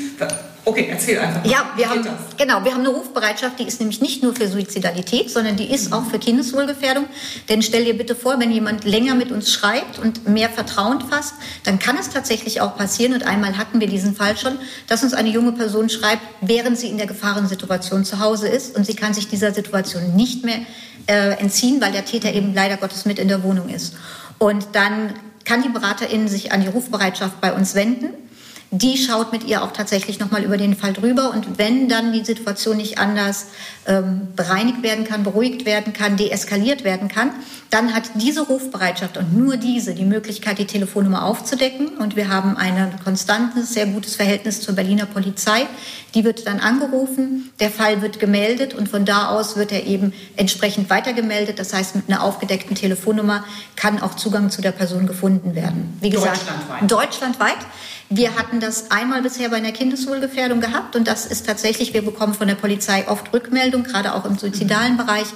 Okay, 0.68 0.86
erzähl 0.90 1.18
einfach. 1.18 1.42
Mal. 1.42 1.50
Ja, 1.50 1.70
wir 1.76 1.88
haben, 1.88 2.06
genau, 2.36 2.62
wir 2.62 2.72
haben 2.74 2.80
eine 2.80 2.90
Rufbereitschaft, 2.90 3.58
die 3.58 3.62
ist 3.62 3.80
nämlich 3.80 4.02
nicht 4.02 4.22
nur 4.22 4.34
für 4.34 4.48
Suizidalität, 4.48 5.30
sondern 5.30 5.56
die 5.56 5.72
ist 5.72 5.94
auch 5.94 6.04
für 6.04 6.18
Kindeswohlgefährdung. 6.18 7.06
Denn 7.48 7.62
stell 7.62 7.86
dir 7.86 7.96
bitte 7.96 8.14
vor, 8.14 8.38
wenn 8.38 8.50
jemand 8.50 8.84
länger 8.84 9.14
mit 9.14 9.32
uns 9.32 9.50
schreibt 9.50 9.98
und 9.98 10.28
mehr 10.28 10.50
Vertrauen 10.50 11.00
fasst, 11.00 11.32
dann 11.64 11.78
kann 11.78 11.96
es 11.96 12.10
tatsächlich 12.10 12.60
auch 12.60 12.76
passieren, 12.76 13.14
und 13.14 13.26
einmal 13.26 13.56
hatten 13.56 13.80
wir 13.80 13.86
diesen 13.86 14.14
Fall 14.14 14.36
schon, 14.36 14.58
dass 14.88 15.02
uns 15.02 15.14
eine 15.14 15.30
junge 15.30 15.52
Person 15.52 15.88
schreibt, 15.88 16.20
während 16.42 16.78
sie 16.78 16.88
in 16.88 16.98
der 16.98 17.06
Gefahrensituation 17.06 18.04
zu 18.04 18.18
Hause 18.18 18.48
ist 18.48 18.76
und 18.76 18.84
sie 18.84 18.94
kann 18.94 19.14
sich 19.14 19.26
dieser 19.28 19.54
Situation 19.54 20.14
nicht 20.16 20.44
mehr 20.44 20.58
äh, 21.06 21.30
entziehen, 21.40 21.80
weil 21.80 21.92
der 21.92 22.04
Täter 22.04 22.34
eben 22.34 22.52
leider 22.52 22.76
Gottes 22.76 23.06
mit 23.06 23.18
in 23.18 23.28
der 23.28 23.42
Wohnung 23.42 23.70
ist. 23.70 23.94
Und 24.36 24.66
dann 24.72 25.14
kann 25.46 25.62
die 25.62 25.70
Beraterin 25.70 26.28
sich 26.28 26.52
an 26.52 26.60
die 26.60 26.68
Rufbereitschaft 26.68 27.40
bei 27.40 27.54
uns 27.54 27.74
wenden 27.74 28.27
die 28.70 28.98
schaut 28.98 29.32
mit 29.32 29.44
ihr 29.44 29.62
auch 29.62 29.72
tatsächlich 29.72 30.18
nochmal 30.18 30.44
über 30.44 30.58
den 30.58 30.76
Fall 30.76 30.92
drüber. 30.92 31.30
Und 31.30 31.58
wenn 31.58 31.88
dann 31.88 32.12
die 32.12 32.24
Situation 32.24 32.76
nicht 32.76 32.98
anders 32.98 33.46
ähm, 33.86 34.28
bereinigt 34.36 34.82
werden 34.82 35.06
kann, 35.06 35.22
beruhigt 35.22 35.64
werden 35.64 35.94
kann, 35.94 36.18
deeskaliert 36.18 36.84
werden 36.84 37.08
kann, 37.08 37.30
dann 37.70 37.94
hat 37.94 38.04
diese 38.14 38.42
Rufbereitschaft 38.42 39.16
und 39.16 39.36
nur 39.36 39.56
diese 39.56 39.94
die 39.94 40.04
Möglichkeit, 40.04 40.58
die 40.58 40.66
Telefonnummer 40.66 41.24
aufzudecken. 41.24 41.88
Und 41.98 42.16
wir 42.16 42.28
haben 42.28 42.56
ein 42.56 42.92
konstantes, 43.02 43.72
sehr 43.72 43.86
gutes 43.86 44.16
Verhältnis 44.16 44.60
zur 44.60 44.74
Berliner 44.74 45.06
Polizei. 45.06 45.66
Die 46.14 46.24
wird 46.24 46.46
dann 46.46 46.60
angerufen, 46.60 47.50
der 47.60 47.70
Fall 47.70 48.02
wird 48.02 48.20
gemeldet 48.20 48.74
und 48.74 48.88
von 48.88 49.04
da 49.04 49.28
aus 49.28 49.56
wird 49.56 49.72
er 49.72 49.86
eben 49.86 50.12
entsprechend 50.36 50.90
weitergemeldet. 50.90 51.58
Das 51.58 51.72
heißt, 51.72 51.96
mit 51.96 52.08
einer 52.08 52.22
aufgedeckten 52.22 52.74
Telefonnummer 52.74 53.44
kann 53.76 54.00
auch 54.00 54.14
Zugang 54.14 54.50
zu 54.50 54.60
der 54.60 54.72
Person 54.72 55.06
gefunden 55.06 55.54
werden. 55.54 55.96
Wie 56.00 56.10
gesagt, 56.10 56.38
deutschlandweit. 56.38 56.90
Deutschlandweit. 56.90 57.66
Wir 58.10 58.36
hatten 58.36 58.58
das 58.58 58.90
einmal 58.90 59.20
bisher 59.20 59.50
bei 59.50 59.56
einer 59.56 59.72
Kindeswohlgefährdung 59.72 60.62
gehabt 60.62 60.96
und 60.96 61.06
das 61.06 61.26
ist 61.26 61.44
tatsächlich, 61.44 61.92
wir 61.92 62.02
bekommen 62.02 62.32
von 62.32 62.48
der 62.48 62.54
Polizei 62.54 63.06
oft 63.06 63.32
Rückmeldung, 63.34 63.84
gerade 63.84 64.14
auch 64.14 64.24
im 64.24 64.38
suizidalen 64.38 64.96
Bereich, 64.96 65.26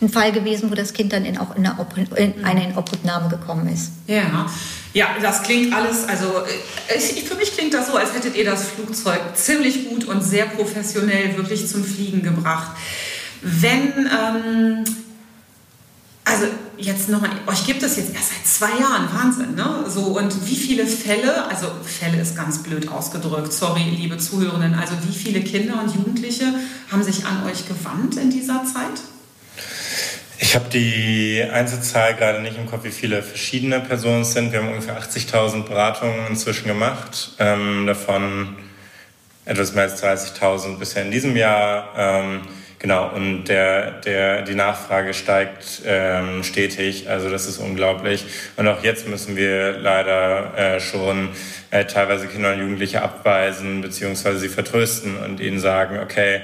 ein 0.00 0.08
Fall 0.08 0.32
gewesen, 0.32 0.70
wo 0.70 0.74
das 0.74 0.94
Kind 0.94 1.12
dann 1.12 1.26
in, 1.26 1.36
auch 1.36 1.54
in, 1.54 1.66
eine, 1.66 1.86
in 2.16 2.44
eine 2.44 2.64
Inobhutnahme 2.70 3.28
gekommen 3.28 3.68
ist. 3.68 3.92
Ja. 4.06 4.46
Ja, 4.94 5.08
das 5.22 5.42
klingt 5.42 5.74
alles, 5.74 6.06
also 6.06 6.26
äh, 6.88 6.98
für 6.98 7.34
mich 7.34 7.56
klingt 7.56 7.72
das 7.72 7.86
so, 7.86 7.96
als 7.96 8.12
hättet 8.14 8.36
ihr 8.36 8.44
das 8.44 8.66
Flugzeug 8.68 9.20
ziemlich 9.34 9.88
gut 9.88 10.04
und 10.04 10.22
sehr 10.22 10.44
professionell 10.46 11.36
wirklich 11.36 11.66
zum 11.66 11.82
Fliegen 11.82 12.22
gebracht. 12.22 12.72
Wenn, 13.40 14.06
ähm, 14.06 14.84
also 16.24 16.46
jetzt 16.76 17.08
nochmal, 17.08 17.30
euch 17.46 17.66
gibt 17.66 17.82
es 17.82 17.96
jetzt 17.96 18.14
erst 18.14 18.30
seit 18.30 18.46
zwei 18.46 18.80
Jahren, 18.80 19.08
Wahnsinn, 19.12 19.54
ne? 19.54 19.84
So, 19.88 20.18
und 20.18 20.48
wie 20.48 20.56
viele 20.56 20.86
Fälle, 20.86 21.46
also 21.48 21.66
Fälle 21.84 22.20
ist 22.20 22.36
ganz 22.36 22.62
blöd 22.62 22.88
ausgedrückt, 22.88 23.52
sorry, 23.52 23.82
liebe 23.82 24.18
Zuhörenden, 24.18 24.74
also 24.74 24.94
wie 25.06 25.14
viele 25.14 25.40
Kinder 25.40 25.80
und 25.82 25.94
Jugendliche 25.94 26.46
haben 26.90 27.02
sich 27.02 27.26
an 27.26 27.44
euch 27.44 27.66
gewandt 27.66 28.16
in 28.16 28.30
dieser 28.30 28.64
Zeit? 28.64 29.00
Ich 30.38 30.56
habe 30.56 30.68
die 30.70 31.42
Einzelzahl 31.52 32.14
gerade 32.14 32.40
nicht 32.40 32.58
im 32.58 32.66
Kopf, 32.66 32.84
wie 32.84 32.90
viele 32.90 33.22
verschiedene 33.22 33.80
Personen 33.80 34.22
es 34.22 34.32
sind. 34.32 34.52
Wir 34.52 34.60
haben 34.60 34.68
ungefähr 34.68 35.00
80.000 35.00 35.64
Beratungen 35.64 36.26
inzwischen 36.28 36.66
gemacht, 36.66 37.32
ähm, 37.38 37.86
davon 37.86 38.56
etwas 39.44 39.72
mehr 39.72 39.84
als 39.84 40.02
30.000 40.02 40.78
bisher 40.78 41.04
in 41.04 41.10
diesem 41.10 41.36
Jahr. 41.36 41.92
Ähm, 41.96 42.42
Genau, 42.82 43.14
und 43.14 43.44
der, 43.44 43.92
der, 44.00 44.42
die 44.42 44.56
Nachfrage 44.56 45.14
steigt 45.14 45.82
ähm, 45.86 46.42
stetig, 46.42 47.08
also 47.08 47.30
das 47.30 47.46
ist 47.46 47.58
unglaublich. 47.58 48.24
Und 48.56 48.66
auch 48.66 48.82
jetzt 48.82 49.06
müssen 49.06 49.36
wir 49.36 49.78
leider 49.78 50.58
äh, 50.58 50.80
schon 50.80 51.28
äh, 51.70 51.84
teilweise 51.84 52.26
Kinder 52.26 52.54
und 52.54 52.58
Jugendliche 52.58 53.00
abweisen, 53.00 53.82
beziehungsweise 53.82 54.40
sie 54.40 54.48
vertrösten 54.48 55.16
und 55.16 55.38
ihnen 55.38 55.60
sagen, 55.60 56.00
okay, 56.00 56.40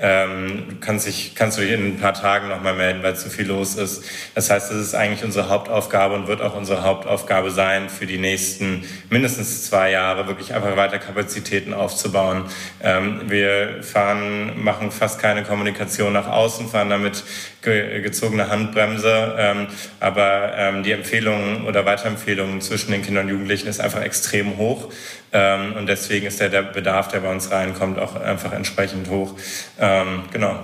ähm, 0.00 0.78
kannst, 0.80 1.08
dich, 1.08 1.34
kannst 1.34 1.58
du 1.58 1.62
dich 1.62 1.72
in 1.72 1.94
ein 1.94 1.98
paar 1.98 2.14
Tagen 2.14 2.48
nochmal 2.48 2.74
melden, 2.74 3.02
weil 3.02 3.16
zu 3.16 3.30
viel 3.30 3.46
los 3.48 3.74
ist. 3.74 4.04
Das 4.34 4.48
heißt, 4.48 4.70
das 4.70 4.78
ist 4.78 4.94
eigentlich 4.94 5.24
unsere 5.24 5.48
Hauptaufgabe 5.48 6.14
und 6.14 6.28
wird 6.28 6.40
auch 6.40 6.54
unsere 6.54 6.84
Hauptaufgabe 6.84 7.50
sein, 7.50 7.88
für 7.88 8.06
die 8.06 8.18
nächsten 8.18 8.84
mindestens 9.10 9.64
zwei 9.66 9.90
Jahre 9.90 10.28
wirklich 10.28 10.54
einfach 10.54 10.76
weiter 10.76 10.98
Kapazitäten 10.98 11.74
aufzubauen. 11.74 12.44
Ähm, 12.80 13.22
wir 13.26 13.82
fahren, 13.82 14.62
machen 14.62 14.92
fast 14.92 15.20
keine 15.20 15.42
Kommunikation 15.42 16.12
nach 16.12 16.28
außen, 16.28 16.68
fahren 16.68 16.90
damit 16.90 17.24
ge 17.62 18.00
gezogene 18.02 18.48
Handbremse. 18.48 19.34
Ähm, 19.38 19.66
aber 20.00 20.52
ähm, 20.56 20.82
die 20.82 20.92
Empfehlungen 20.92 21.64
oder 21.66 21.84
Weiterempfehlungen 21.84 22.60
zwischen 22.60 22.92
den 22.92 23.02
Kindern 23.02 23.26
und 23.26 23.30
Jugendlichen 23.32 23.68
ist 23.68 23.80
einfach 23.80 24.02
extrem 24.02 24.56
hoch. 24.56 24.92
Ähm, 25.32 25.74
und 25.74 25.86
deswegen 25.88 26.26
ist 26.26 26.40
der, 26.40 26.48
der 26.48 26.62
Bedarf, 26.62 27.08
der 27.08 27.20
bei 27.20 27.30
uns 27.30 27.50
reinkommt, 27.50 27.98
auch 27.98 28.16
einfach 28.16 28.52
entsprechend 28.52 29.08
hoch. 29.10 29.34
Ähm, 29.78 30.24
genau. 30.32 30.60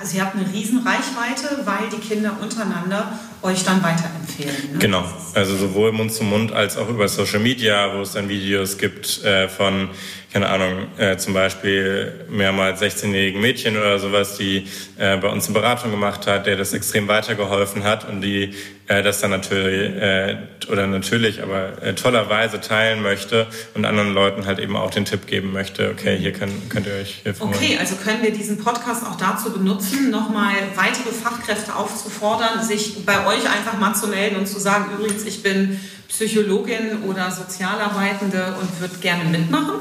Also 0.00 0.16
ihr 0.16 0.24
habt 0.24 0.36
eine 0.36 0.46
Riesenreichweite, 0.52 1.64
weil 1.64 1.88
die 1.90 1.98
Kinder 1.98 2.36
untereinander 2.40 3.18
euch 3.42 3.64
dann 3.64 3.82
weiterempfehlen. 3.82 4.72
Ne? 4.72 4.78
Genau, 4.78 5.04
also 5.34 5.56
sowohl 5.56 5.92
Mund 5.92 6.12
zu 6.12 6.24
Mund 6.24 6.52
als 6.52 6.76
auch 6.76 6.88
über 6.88 7.08
Social 7.08 7.40
Media, 7.40 7.96
wo 7.96 8.02
es 8.02 8.12
dann 8.12 8.28
Videos 8.28 8.78
gibt 8.78 9.24
äh, 9.24 9.48
von, 9.48 9.90
keine 10.32 10.48
Ahnung, 10.48 10.86
äh, 10.98 11.16
zum 11.16 11.34
Beispiel 11.34 12.26
mehrmals 12.30 12.80
16-jährigen 12.80 13.40
Mädchen 13.40 13.76
oder 13.76 13.98
sowas, 13.98 14.36
die 14.36 14.66
äh, 14.98 15.16
bei 15.16 15.28
uns 15.28 15.46
eine 15.46 15.54
Beratung 15.54 15.90
gemacht 15.90 16.26
hat, 16.26 16.46
der 16.46 16.56
das 16.56 16.72
extrem 16.72 17.08
weitergeholfen 17.08 17.84
hat 17.84 18.08
und 18.08 18.20
die 18.20 18.54
äh, 18.88 19.02
das 19.02 19.20
dann 19.20 19.30
natürlich, 19.30 19.94
äh, 19.96 20.36
oder 20.70 20.86
natürlich, 20.86 21.42
aber 21.42 21.82
äh, 21.82 21.94
tollerweise 21.94 22.60
teilen 22.60 23.02
möchte 23.02 23.46
und 23.74 23.84
anderen 23.84 24.14
Leuten 24.14 24.46
halt 24.46 24.58
eben 24.58 24.76
auch 24.76 24.90
den 24.90 25.04
Tipp 25.04 25.26
geben 25.26 25.52
möchte, 25.52 25.90
okay, 25.90 26.16
hier 26.18 26.32
könnt, 26.32 26.70
könnt 26.70 26.86
ihr 26.86 26.94
euch 26.94 27.20
Hilfe 27.22 27.44
Okay, 27.44 27.76
also 27.78 27.96
können 27.96 28.22
wir 28.22 28.32
diesen 28.32 28.58
Podcast 28.58 29.04
auch 29.06 29.16
dazu 29.16 29.52
benutzen, 29.52 30.10
nochmal 30.10 30.54
weitere 30.74 31.12
Fachkräfte 31.12 31.76
aufzufordern, 31.76 32.64
sich 32.64 33.04
bei 33.04 33.26
euch 33.26 33.48
einfach 33.50 33.78
mal 33.78 33.94
zu 33.94 34.08
melden 34.08 34.36
und 34.36 34.46
zu 34.46 34.58
sagen, 34.58 34.86
übrigens, 34.96 35.24
ich 35.24 35.42
bin 35.42 35.78
Psychologin 36.08 37.02
oder 37.06 37.30
Sozialarbeitende 37.30 38.56
und 38.60 38.80
würde 38.80 38.96
gerne 38.96 39.24
mitmachen? 39.24 39.74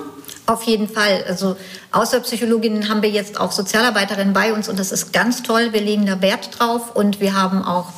Auf 0.45 0.63
jeden 0.63 0.87
Fall. 0.89 1.23
Also 1.27 1.57
außer 1.91 2.19
Psychologinnen 2.21 2.89
haben 2.89 3.01
wir 3.01 3.09
jetzt 3.09 3.39
auch 3.39 3.51
Sozialarbeiterinnen 3.51 4.33
bei 4.33 4.53
uns 4.53 4.67
und 4.69 4.79
das 4.79 4.91
ist 4.91 5.13
ganz 5.13 5.43
toll. 5.43 5.69
Wir 5.71 5.81
legen 5.81 6.05
da 6.05 6.21
Wert 6.21 6.59
drauf 6.59 6.95
und 6.95 7.19
wir 7.19 7.33
haben 7.33 7.63
auch 7.63 7.91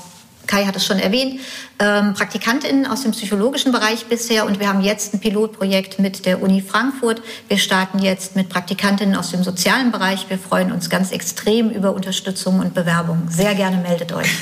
Kai 0.49 0.65
hat 0.65 0.75
es 0.75 0.83
schon 0.85 0.97
erwähnt, 0.97 1.39
ähm, 1.77 2.15
Praktikantinnen 2.15 2.87
aus 2.87 3.03
dem 3.03 3.11
psychologischen 3.11 3.71
Bereich 3.71 4.07
bisher 4.07 4.47
und 4.47 4.59
wir 4.59 4.67
haben 4.67 4.81
jetzt 4.81 5.13
ein 5.13 5.19
Pilotprojekt 5.19 5.99
mit 5.99 6.25
der 6.25 6.41
Uni 6.41 6.61
Frankfurt. 6.61 7.21
Wir 7.47 7.59
starten 7.59 7.99
jetzt 7.99 8.35
mit 8.35 8.49
Praktikantinnen 8.49 9.15
aus 9.15 9.29
dem 9.29 9.43
sozialen 9.43 9.91
Bereich. 9.91 10.27
Wir 10.27 10.39
freuen 10.39 10.71
uns 10.71 10.89
ganz 10.89 11.11
extrem 11.11 11.69
über 11.69 11.93
Unterstützung 11.93 12.59
und 12.59 12.73
Bewerbung. 12.73 13.27
Sehr 13.29 13.53
gerne 13.53 13.77
meldet 13.77 14.11
euch. 14.11 14.27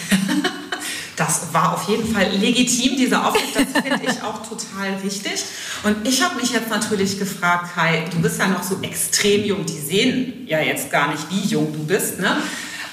Das 1.18 1.52
war 1.52 1.74
auf 1.74 1.90
jeden 1.90 2.14
Fall 2.14 2.30
legitim, 2.30 2.96
dieser 2.96 3.28
Aufruf. 3.28 3.42
Das 3.52 3.84
finde 3.84 4.04
ich 4.04 4.22
auch 4.22 4.48
total 4.48 5.02
wichtig. 5.02 5.44
Und 5.82 6.08
ich 6.08 6.24
habe 6.24 6.36
mich 6.40 6.52
jetzt 6.52 6.70
natürlich 6.70 7.18
gefragt, 7.18 7.74
Kai, 7.74 8.06
du 8.12 8.22
bist 8.22 8.38
ja 8.38 8.48
noch 8.48 8.62
so 8.62 8.78
extrem 8.84 9.44
jung. 9.44 9.66
Die 9.66 9.80
sehen 9.80 10.46
ja 10.46 10.60
jetzt 10.60 10.92
gar 10.92 11.08
nicht, 11.08 11.26
wie 11.32 11.48
jung 11.48 11.74
du 11.74 11.84
bist. 11.86 12.20
Ne? 12.20 12.38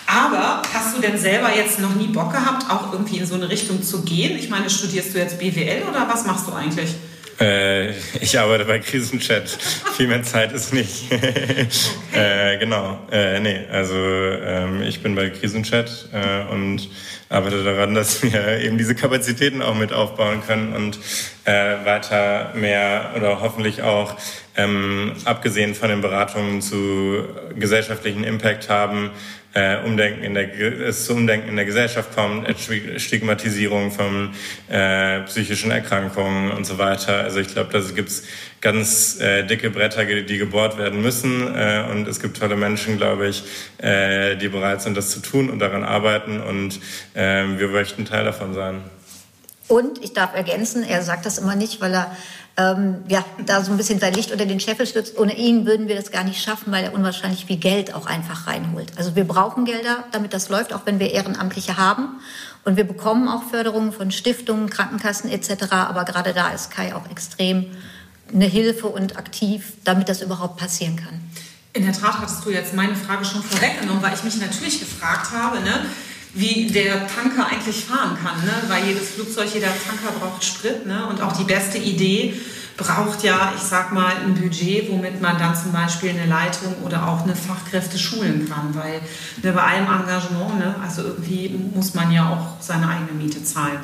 Aber 0.06 0.62
hast 0.72 0.96
du 0.96 1.00
denn 1.00 1.18
selber 1.18 1.54
jetzt 1.54 1.80
noch 1.80 1.94
nie 1.94 2.08
Bock 2.08 2.32
gehabt, 2.32 2.70
auch 2.70 2.92
irgendwie 2.92 3.18
in 3.18 3.26
so 3.26 3.34
eine 3.34 3.48
Richtung 3.48 3.82
zu 3.82 4.02
gehen? 4.02 4.38
Ich 4.38 4.50
meine, 4.50 4.68
studierst 4.68 5.14
du 5.14 5.18
jetzt 5.18 5.38
BWL 5.38 5.82
oder 5.88 6.06
was 6.08 6.26
machst 6.26 6.46
du 6.46 6.52
eigentlich? 6.52 6.94
Äh, 7.40 7.90
ich 8.20 8.38
arbeite 8.38 8.64
bei 8.64 8.78
Krisenchat. 8.78 9.48
Viel 9.96 10.06
mehr 10.06 10.22
Zeit 10.22 10.52
ist 10.52 10.72
nicht. 10.72 11.10
äh, 12.12 12.58
genau. 12.58 12.98
Äh, 13.10 13.40
nee, 13.40 13.60
also 13.70 13.96
ähm, 13.96 14.82
ich 14.82 15.02
bin 15.02 15.14
bei 15.14 15.30
Krisenchat 15.30 16.10
äh, 16.12 16.52
und 16.52 16.88
arbeite 17.28 17.64
daran, 17.64 17.94
dass 17.94 18.22
wir 18.22 18.60
eben 18.60 18.78
diese 18.78 18.94
Kapazitäten 18.94 19.62
auch 19.62 19.74
mit 19.74 19.92
aufbauen 19.92 20.42
können 20.46 20.74
und 20.74 20.98
äh, 21.44 21.84
weiter 21.84 22.52
mehr 22.54 23.12
oder 23.16 23.40
hoffentlich 23.40 23.82
auch 23.82 24.14
ähm, 24.56 25.14
abgesehen 25.24 25.74
von 25.74 25.88
den 25.88 26.00
Beratungen 26.00 26.62
zu 26.62 27.24
gesellschaftlichen 27.58 28.22
Impact 28.22 28.68
haben, 28.68 29.10
äh, 29.54 29.78
Umdenken 29.84 30.22
in 30.22 30.34
der, 30.34 30.52
es 30.82 31.06
zu 31.06 31.14
Umdenken 31.14 31.48
in 31.48 31.56
der 31.56 31.64
Gesellschaft 31.64 32.14
kommt, 32.14 32.46
Stigmatisierung 32.96 33.90
von 33.90 34.30
äh, 34.68 35.20
psychischen 35.22 35.70
Erkrankungen 35.70 36.50
und 36.50 36.66
so 36.66 36.78
weiter. 36.78 37.20
Also 37.20 37.38
ich 37.38 37.48
glaube, 37.48 37.70
da 37.72 37.80
gibt 37.94 38.08
es 38.08 38.24
ganz 38.60 39.20
äh, 39.20 39.44
dicke 39.44 39.70
Bretter, 39.70 40.04
die 40.04 40.38
gebohrt 40.38 40.76
werden 40.78 41.02
müssen. 41.02 41.54
Äh, 41.54 41.84
und 41.90 42.08
es 42.08 42.20
gibt 42.20 42.38
tolle 42.38 42.56
Menschen, 42.56 42.96
glaube 42.96 43.28
ich, 43.28 43.44
äh, 43.78 44.36
die 44.36 44.48
bereit 44.48 44.82
sind, 44.82 44.96
das 44.96 45.10
zu 45.10 45.20
tun 45.20 45.50
und 45.50 45.60
daran 45.60 45.84
arbeiten. 45.84 46.40
Und 46.40 46.80
äh, 47.14 47.44
wir 47.56 47.68
möchten 47.68 48.04
Teil 48.04 48.24
davon 48.24 48.54
sein. 48.54 48.82
Und 49.68 50.04
ich 50.04 50.12
darf 50.12 50.34
ergänzen, 50.34 50.82
er 50.82 51.02
sagt 51.02 51.24
das 51.24 51.38
immer 51.38 51.56
nicht, 51.56 51.80
weil 51.80 51.94
er 51.94 52.16
ähm, 52.56 53.02
ja, 53.08 53.24
da 53.44 53.64
so 53.64 53.72
ein 53.72 53.76
bisschen 53.76 53.98
sein 53.98 54.14
Licht 54.14 54.30
unter 54.30 54.46
den 54.46 54.60
Scheffel 54.60 54.86
stützt. 54.86 55.18
Ohne 55.18 55.36
ihn 55.36 55.66
würden 55.66 55.88
wir 55.88 55.96
das 55.96 56.12
gar 56.12 56.22
nicht 56.22 56.40
schaffen, 56.40 56.72
weil 56.72 56.84
er 56.84 56.94
unwahrscheinlich 56.94 57.46
viel 57.46 57.56
Geld 57.56 57.94
auch 57.94 58.06
einfach 58.06 58.46
reinholt. 58.46 58.92
Also 58.96 59.16
wir 59.16 59.24
brauchen 59.24 59.64
Gelder, 59.64 60.04
damit 60.12 60.32
das 60.32 60.48
läuft, 60.48 60.72
auch 60.72 60.82
wenn 60.84 61.00
wir 61.00 61.10
Ehrenamtliche 61.10 61.76
haben. 61.76 62.20
Und 62.64 62.76
wir 62.76 62.84
bekommen 62.84 63.28
auch 63.28 63.42
Förderungen 63.42 63.92
von 63.92 64.10
Stiftungen, 64.10 64.70
Krankenkassen 64.70 65.30
etc. 65.30 65.72
Aber 65.72 66.04
gerade 66.04 66.32
da 66.32 66.50
ist 66.50 66.70
Kai 66.70 66.94
auch 66.94 67.10
extrem 67.10 67.66
eine 68.32 68.46
Hilfe 68.46 68.86
und 68.86 69.18
aktiv, 69.18 69.74
damit 69.84 70.08
das 70.08 70.22
überhaupt 70.22 70.56
passieren 70.56 70.96
kann. 70.96 71.20
In 71.72 71.84
der 71.84 71.92
Tat 71.92 72.20
hattest 72.20 72.44
du 72.44 72.50
jetzt 72.50 72.72
meine 72.72 72.94
Frage 72.94 73.24
schon 73.24 73.42
vorweggenommen, 73.42 74.00
weil 74.00 74.14
ich 74.14 74.22
mich 74.22 74.36
natürlich 74.36 74.78
gefragt 74.78 75.32
habe, 75.32 75.60
ne, 75.60 75.86
wie 76.34 76.66
der 76.66 77.06
Tanker 77.06 77.46
eigentlich 77.46 77.84
fahren 77.84 78.18
kann, 78.22 78.44
ne? 78.44 78.52
weil 78.68 78.86
jedes 78.88 79.10
Flugzeug, 79.10 79.48
jeder 79.54 79.68
Tanker 79.68 80.18
braucht 80.18 80.44
Sprit 80.44 80.84
ne? 80.84 81.06
und 81.06 81.22
auch 81.22 81.32
die 81.36 81.44
beste 81.44 81.78
Idee 81.78 82.34
braucht 82.76 83.22
ja, 83.22 83.52
ich 83.56 83.62
sag 83.62 83.92
mal, 83.92 84.12
ein 84.24 84.34
Budget, 84.34 84.90
womit 84.90 85.22
man 85.22 85.38
dann 85.38 85.54
zum 85.54 85.72
Beispiel 85.72 86.10
eine 86.10 86.26
Leitung 86.26 86.74
oder 86.84 87.08
auch 87.08 87.22
eine 87.22 87.36
Fachkräfte 87.36 87.98
schulen 87.98 88.50
kann, 88.50 88.74
weil 88.74 89.00
ne, 89.42 89.52
bei 89.52 89.62
allem 89.62 89.86
Engagement, 89.86 90.58
ne, 90.58 90.74
also 90.82 91.02
irgendwie 91.02 91.56
muss 91.72 91.94
man 91.94 92.10
ja 92.10 92.28
auch 92.30 92.60
seine 92.60 92.88
eigene 92.88 93.12
Miete 93.12 93.44
zahlen. 93.44 93.78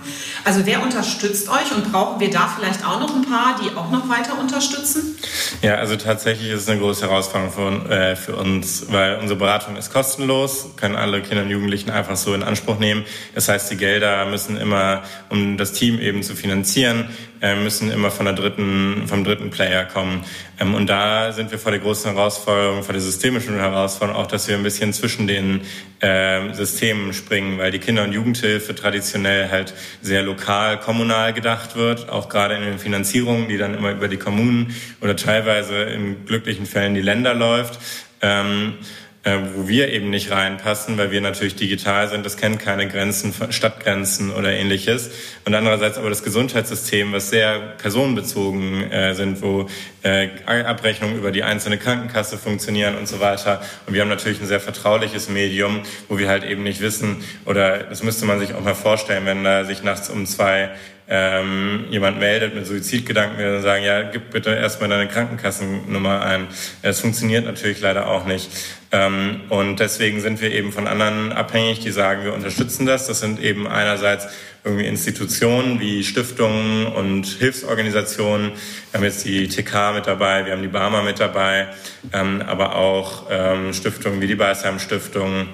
Also 0.45 0.67
wer 0.67 0.83
unterstützt 0.83 1.49
euch 1.49 1.73
und 1.77 1.93
brauchen 1.93 2.19
wir 2.19 2.31
da 2.31 2.49
vielleicht 2.49 2.85
auch 2.85 2.99
noch 2.99 3.15
ein 3.15 3.23
paar, 3.23 3.61
die 3.63 3.77
auch 3.77 3.91
noch 3.93 4.09
weiter 4.09 4.39
unterstützen? 4.41 5.17
Ja, 5.63 5.77
also 5.77 5.95
tatsächlich 5.95 6.51
ist 6.51 6.63
es 6.63 6.69
eine 6.69 6.81
große 6.81 7.03
Herausforderung 7.03 7.53
für, 7.53 7.91
äh, 7.91 8.17
für 8.17 8.35
uns, 8.35 8.87
weil 8.89 9.19
unsere 9.19 9.39
Beratung 9.39 9.77
ist 9.77 9.93
kostenlos, 9.93 10.71
können 10.77 10.97
alle 10.97 11.23
Kinder 11.23 11.45
und 11.45 11.51
Jugendlichen 11.51 11.91
einfach 11.91 12.17
so 12.17 12.35
in 12.35 12.41
in 12.41 12.47
Anspruch 12.47 12.79
nehmen. 12.79 13.05
Das 13.35 13.49
heißt, 13.49 13.71
die 13.71 13.77
Gelder 13.77 14.27
müssen 14.27 14.57
immer, 14.57 15.03
um 15.29 15.57
das 15.57 15.73
Team 15.73 16.01
eben 16.01 16.23
zu 16.23 16.35
finanzieren, 16.35 17.09
äh, 17.43 17.55
müssen 17.55 17.91
immer 17.91 18.11
von 18.11 18.27
der 18.27 18.35
dritten, 18.35 19.05
vom 19.07 19.25
dritten 19.25 19.51
Player 19.51 19.85
kommen. 19.85 20.25
Ähm, 20.59 20.75
und 20.75 20.89
da 20.89 21.33
sind 21.33 21.51
wir 21.51 21.59
vor 21.59 21.73
der 21.73 21.81
großen 21.81 22.13
Herausforderung, 22.13 22.83
vor 22.83 22.93
der 22.93 23.03
systemischen 23.03 23.59
Herausforderung 23.59 24.21
auch, 24.21 24.27
dass 24.27 24.49
wir 24.49 24.57
ein 24.57 24.63
bisschen 24.63 24.93
zwischen 24.93 25.27
den 25.27 25.63
äh, 26.01 26.53
Systemen 26.53 27.13
springen, 27.13 27.59
weil 27.59 27.71
die 27.71 27.79
Kinder- 27.79 28.05
und 28.05 28.13
Jugendhilfe 28.13 28.75
traditionell 28.75 29.51
halt 29.51 29.75
sehr 30.03 30.23
lokal, 30.23 30.81
kommunal 30.81 31.33
gedacht 31.33 31.77
wird, 31.77 32.09
auch 32.09 32.29
gerade 32.29 32.55
in 32.55 32.63
den 32.63 32.79
Finanzierungen, 32.79 33.49
die 33.49 33.59
dann 33.59 33.75
immer 33.75 33.93
über 33.93 34.09
die 34.09 34.19
Kommunen 34.19 34.75
oder 35.01 35.17
teilweise 35.17 35.83
in 35.83 36.27
glücklichen 36.27 36.67
Fällen 36.67 36.95
die 36.95 37.03
Länder 37.03 37.35
läuft. 37.35 37.79
Ähm, 38.23 38.75
äh, 39.23 39.37
wo 39.55 39.69
wir 39.69 39.93
eben 39.93 40.09
nicht 40.09 40.31
reinpassen, 40.31 40.97
weil 40.97 41.11
wir 41.11 41.21
natürlich 41.21 41.55
digital 41.55 42.09
sind. 42.09 42.25
Das 42.25 42.39
kennt 42.39 42.59
keine 42.59 42.89
Grenzen, 42.89 43.35
Stadtgrenzen 43.51 44.31
oder 44.31 44.51
ähnliches. 44.51 45.11
Und 45.45 45.55
andererseits 45.55 45.99
aber 45.99 46.09
das 46.09 46.23
Gesundheitssystem, 46.23 47.13
was 47.13 47.29
sehr 47.29 47.59
personenbezogen 47.77 48.91
äh, 48.91 49.15
sind, 49.15 49.43
wo 49.43 49.69
äh, 50.03 50.29
Abrechnungen 50.47 51.19
über 51.19 51.33
die 51.33 51.43
einzelne 51.43 51.77
Krankenkasse 51.77 52.39
funktionieren 52.39 52.97
und 52.97 53.09
so 53.09 53.21
weiter. 53.21 53.61
Und 53.87 53.93
wir 53.93 54.01
haben 54.01 54.09
natürlich 54.09 54.41
ein 54.41 54.47
sehr 54.47 54.61
vertrauliches 54.61 55.29
Medium, 55.29 55.83
wo 56.09 56.19
wir 56.19 56.29
halt 56.29 56.45
eben 56.45 56.63
nicht 56.63 56.81
wissen, 56.81 57.23
oder 57.45 57.79
das 57.79 58.03
müsste 58.03 58.25
man 58.25 58.39
sich 58.39 58.55
auch 58.55 58.63
mal 58.63 58.75
vorstellen, 58.75 59.27
wenn 59.27 59.45
da 59.45 59.65
sich 59.65 59.83
nachts 59.83 60.09
um 60.09 60.25
zwei 60.25 60.71
ähm, 61.13 61.87
jemand 61.91 62.21
meldet 62.21 62.55
mit 62.55 62.67
Suizidgedanken, 62.67 63.37
wir 63.37 63.53
dann 63.53 63.63
sagen, 63.63 63.85
ja, 63.85 64.03
gib 64.03 64.31
bitte 64.31 64.51
erstmal 64.51 64.89
deine 64.89 65.09
Krankenkassennummer 65.09 66.23
ein. 66.23 66.47
Es 66.83 67.01
funktioniert 67.01 67.45
natürlich 67.45 67.81
leider 67.81 68.07
auch 68.07 68.27
nicht. 68.27 68.49
Ähm, 68.93 69.41
und 69.49 69.81
deswegen 69.81 70.21
sind 70.21 70.41
wir 70.41 70.53
eben 70.53 70.71
von 70.71 70.87
anderen 70.87 71.33
abhängig, 71.33 71.81
die 71.81 71.91
sagen, 71.91 72.23
wir 72.23 72.33
unterstützen 72.33 72.87
das. 72.87 73.09
Das 73.09 73.19
sind 73.19 73.41
eben 73.41 73.67
einerseits 73.67 74.29
irgendwie 74.63 74.87
Institutionen 74.87 75.81
wie 75.81 76.05
Stiftungen 76.05 76.87
und 76.87 77.27
Hilfsorganisationen. 77.27 78.53
Wir 78.93 78.99
haben 78.99 79.05
jetzt 79.05 79.25
die 79.25 79.49
TK 79.49 79.95
mit 79.95 80.07
dabei, 80.07 80.47
wir 80.47 80.53
haben 80.53 80.63
die 80.63 80.69
Barmer 80.69 81.03
mit 81.03 81.19
dabei, 81.19 81.69
ähm, 82.13 82.41
aber 82.47 82.77
auch 82.77 83.27
ähm, 83.31 83.73
Stiftungen 83.73 84.21
wie 84.21 84.29
die 84.29 84.37
Beisheim 84.37 84.79
Stiftung, 84.79 85.49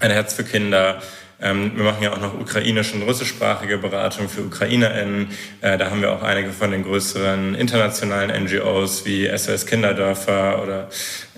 ein 0.00 0.10
Herz 0.10 0.34
für 0.34 0.42
Kinder, 0.42 1.00
ähm, 1.42 1.72
wir 1.74 1.84
machen 1.84 2.02
ja 2.02 2.12
auch 2.12 2.20
noch 2.20 2.34
ukrainische 2.34 2.94
und 2.94 3.02
russischsprachige 3.02 3.78
Beratung 3.78 4.28
für 4.28 4.42
UkrainerInnen. 4.42 5.28
Äh, 5.60 5.76
da 5.76 5.90
haben 5.90 6.00
wir 6.00 6.12
auch 6.12 6.22
einige 6.22 6.52
von 6.52 6.70
den 6.70 6.84
größeren 6.84 7.54
internationalen 7.54 8.44
NGOs 8.44 9.04
wie 9.04 9.26
SOS 9.36 9.66
Kinderdörfer 9.66 10.62
oder 10.62 10.88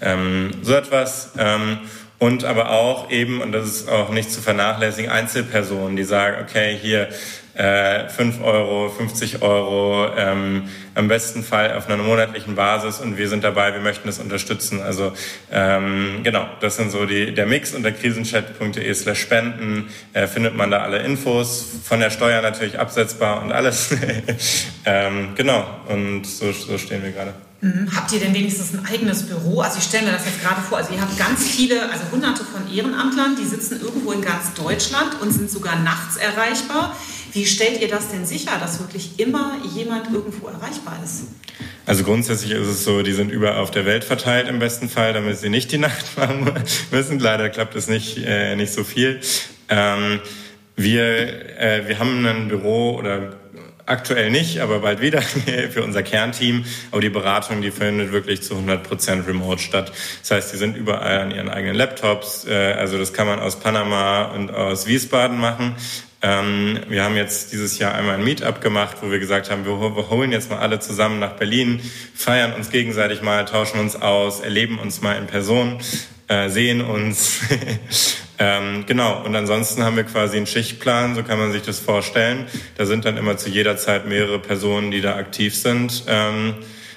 ähm, 0.03 0.51
so 0.63 0.75
etwas. 0.75 1.33
Ähm, 1.39 1.79
und 2.19 2.45
aber 2.45 2.71
auch 2.71 3.11
eben, 3.11 3.41
und 3.41 3.53
das 3.53 3.67
ist 3.67 3.89
auch 3.89 4.11
nicht 4.11 4.31
zu 4.31 4.41
vernachlässigen, 4.41 5.11
Einzelpersonen, 5.11 5.97
die 5.97 6.05
sagen, 6.05 6.37
okay, 6.43 6.79
hier 6.81 7.09
äh, 7.55 8.09
5 8.09 8.43
Euro, 8.43 8.89
50 8.91 9.43
Euro, 9.43 10.09
ähm, 10.17 10.69
am 10.95 11.09
besten 11.09 11.43
Fall 11.43 11.75
auf 11.77 11.89
einer 11.89 12.03
monatlichen 12.03 12.55
Basis 12.55 13.01
und 13.01 13.17
wir 13.17 13.29
sind 13.29 13.45
dabei, 13.45 13.73
wir 13.73 13.81
möchten 13.81 14.07
das 14.07 14.19
unterstützen. 14.19 14.83
Also 14.83 15.13
ähm, 15.51 16.21
genau, 16.23 16.47
das 16.61 16.77
sind 16.77 16.91
so 16.91 17.07
die, 17.07 17.35
der 17.35 17.47
Mix 17.47 17.75
unter 17.75 17.93
krisenchat.de 17.93 18.95
slash 18.95 19.21
spenden 19.21 19.89
äh, 20.13 20.27
findet 20.27 20.57
man 20.57 20.71
da 20.71 20.79
alle 20.79 20.99
Infos, 20.99 21.67
von 21.85 22.01
der 22.01 22.11
Steuer 22.11 22.43
natürlich 22.43 22.79
absetzbar 22.79 23.43
und 23.43 23.53
alles. 23.53 23.91
ähm, 24.85 25.31
genau, 25.35 25.67
und 25.89 26.27
so, 26.27 26.53
so 26.53 26.79
stehen 26.79 27.03
wir 27.03 27.13
gerade. 27.13 27.35
Mhm. 27.65 27.89
Habt 27.97 28.13
ihr 28.13 28.21
denn 28.21 28.35
wenigstens 28.35 28.75
ein 28.75 28.85
eigenes 28.85 29.23
Büro? 29.23 29.63
Also 29.63 29.79
ich 29.79 29.85
stelle 29.85 30.05
mir 30.05 30.13
das 30.13 30.27
jetzt 30.27 30.43
gerade 30.43 30.61
vor, 30.61 30.77
also 30.79 30.93
ihr 30.93 31.01
habt 31.01 31.17
ganz 31.17 31.47
viele, 31.47 31.91
also 31.91 32.05
hunderte 32.13 32.45
von 32.45 32.71
Ehrenamtlern, 32.71 33.37
die 33.41 33.47
sitzen 33.47 33.81
irgendwo 33.81 34.13
in 34.13 34.21
ganz 34.21 34.53
Deutschland 34.53 35.19
und 35.23 35.33
sind 35.33 35.51
sogar 35.51 35.77
nachts 35.77 36.17
erreichbar. 36.17 36.95
Wie 37.35 37.45
stellt 37.47 37.81
ihr 37.83 37.89
das 37.89 38.13
denn 38.13 38.25
sicher, 38.25 38.53
dass 38.61 38.79
wirklich 38.79 39.19
immer 39.19 39.57
jemand 39.75 40.07
irgendwo 40.13 40.47
erreichbar 40.47 41.01
ist? 41.03 41.25
Also 41.85 42.05
grundsätzlich 42.05 42.53
ist 42.53 42.69
es 42.69 42.85
so, 42.85 43.03
die 43.03 43.13
sind 43.13 43.31
überall 43.31 43.59
auf 43.59 43.73
der 43.73 43.85
Welt 43.85 44.05
verteilt 44.05 44.49
im 44.49 44.61
besten 44.61 44.89
Fall, 44.89 45.13
damit 45.13 45.39
sie 45.39 45.49
nicht 45.49 45.73
die 45.73 45.79
Nacht 45.87 46.17
machen 46.17 46.53
müssen. 46.93 47.19
Leider 47.19 47.51
klappt 47.51 47.75
es 47.75 47.89
nicht, 47.89 48.19
äh, 48.25 48.55
nicht 48.55 48.73
so 48.73 48.85
viel. 48.85 49.21
Ähm, 49.69 50.21
wir, 50.77 51.61
äh, 51.61 51.89
wir 51.89 51.99
haben 51.99 52.25
ein 52.25 52.49
Büro 52.49 52.97
oder 52.97 53.35
Aktuell 53.87 54.31
nicht, 54.31 54.61
aber 54.61 54.79
bald 54.79 55.03
wieder 55.03 55.21
für 55.71 55.83
unser 55.83 56.03
Kernteam. 56.03 56.65
Aber 56.91 57.03
die 57.03 57.11
Beratung, 57.11 57.61
die 57.61 57.71
findet 57.71 58.13
wirklich 58.13 58.43
zu 58.43 58.55
100 58.55 58.83
Prozent 58.83 59.29
remote 59.29 59.61
statt. 59.61 59.93
Das 60.23 60.31
heißt, 60.31 60.55
die 60.55 60.57
sind 60.57 60.75
überall 60.75 61.21
an 61.21 61.31
ihren 61.31 61.51
eigenen 61.51 61.77
Laptops. 61.77 62.47
Äh, 62.47 62.73
also 62.79 62.97
das 62.97 63.13
kann 63.13 63.27
man 63.27 63.41
aus 63.41 63.61
Panama 63.61 64.25
und 64.27 64.51
aus 64.51 64.87
Wiesbaden 64.87 65.39
machen. 65.39 65.77
Ähm, 66.27 66.81
wir 66.89 67.05
haben 67.05 67.17
jetzt 67.17 67.53
dieses 67.53 67.79
Jahr 67.79 67.95
einmal 67.95 68.15
ein 68.15 68.25
Meetup 68.25 68.63
gemacht, 68.63 68.97
wo 69.03 69.11
wir 69.11 69.19
gesagt 69.19 69.51
haben, 69.51 69.67
wir, 69.67 70.09
holen 70.09 70.33
jetzt 70.33 70.49
mal 70.49 70.59
alle 70.59 70.81
zusammen 70.81 71.19
nach 71.19 71.33
Berlin, 71.33 71.83
feiern 72.15 72.55
uns 72.55 72.71
gegenseitig 72.71 73.21
mal, 73.21 73.45
tauschen 73.45 73.79
uns 73.79 73.95
aus, 73.95 74.41
erleben 74.41 74.79
uns 74.79 75.03
mal 75.03 75.19
in 75.19 75.27
Person, 75.27 75.81
äh, 76.29 76.49
sehen 76.49 76.81
uns. 76.81 77.41
ähm, 78.39 78.85
genau, 78.87 79.23
und 79.23 79.37
ansonsten 79.37 79.85
haben 79.85 79.97
wir 79.97 80.05
quasi 80.05 80.39
einen 80.39 80.47
Schichtplan, 80.47 81.15
so 81.15 81.23
kann 81.25 81.39
man 81.39 81.53
sich 81.53 81.61
das 81.61 81.79
vorstellen. 81.79 82.47
Da 82.79 82.87
sind 82.87 83.05
dann 83.05 83.19
immer 83.19 83.37
zu 83.37 83.51
jeder 83.51 83.77
Zeit 83.77 84.07
mehrere 84.09 84.39
Personen, 84.39 84.91
die 84.91 85.03
da 85.03 85.17
aktiv 85.17 85.55
sind. 85.55 86.05
Ähm, 86.09 86.55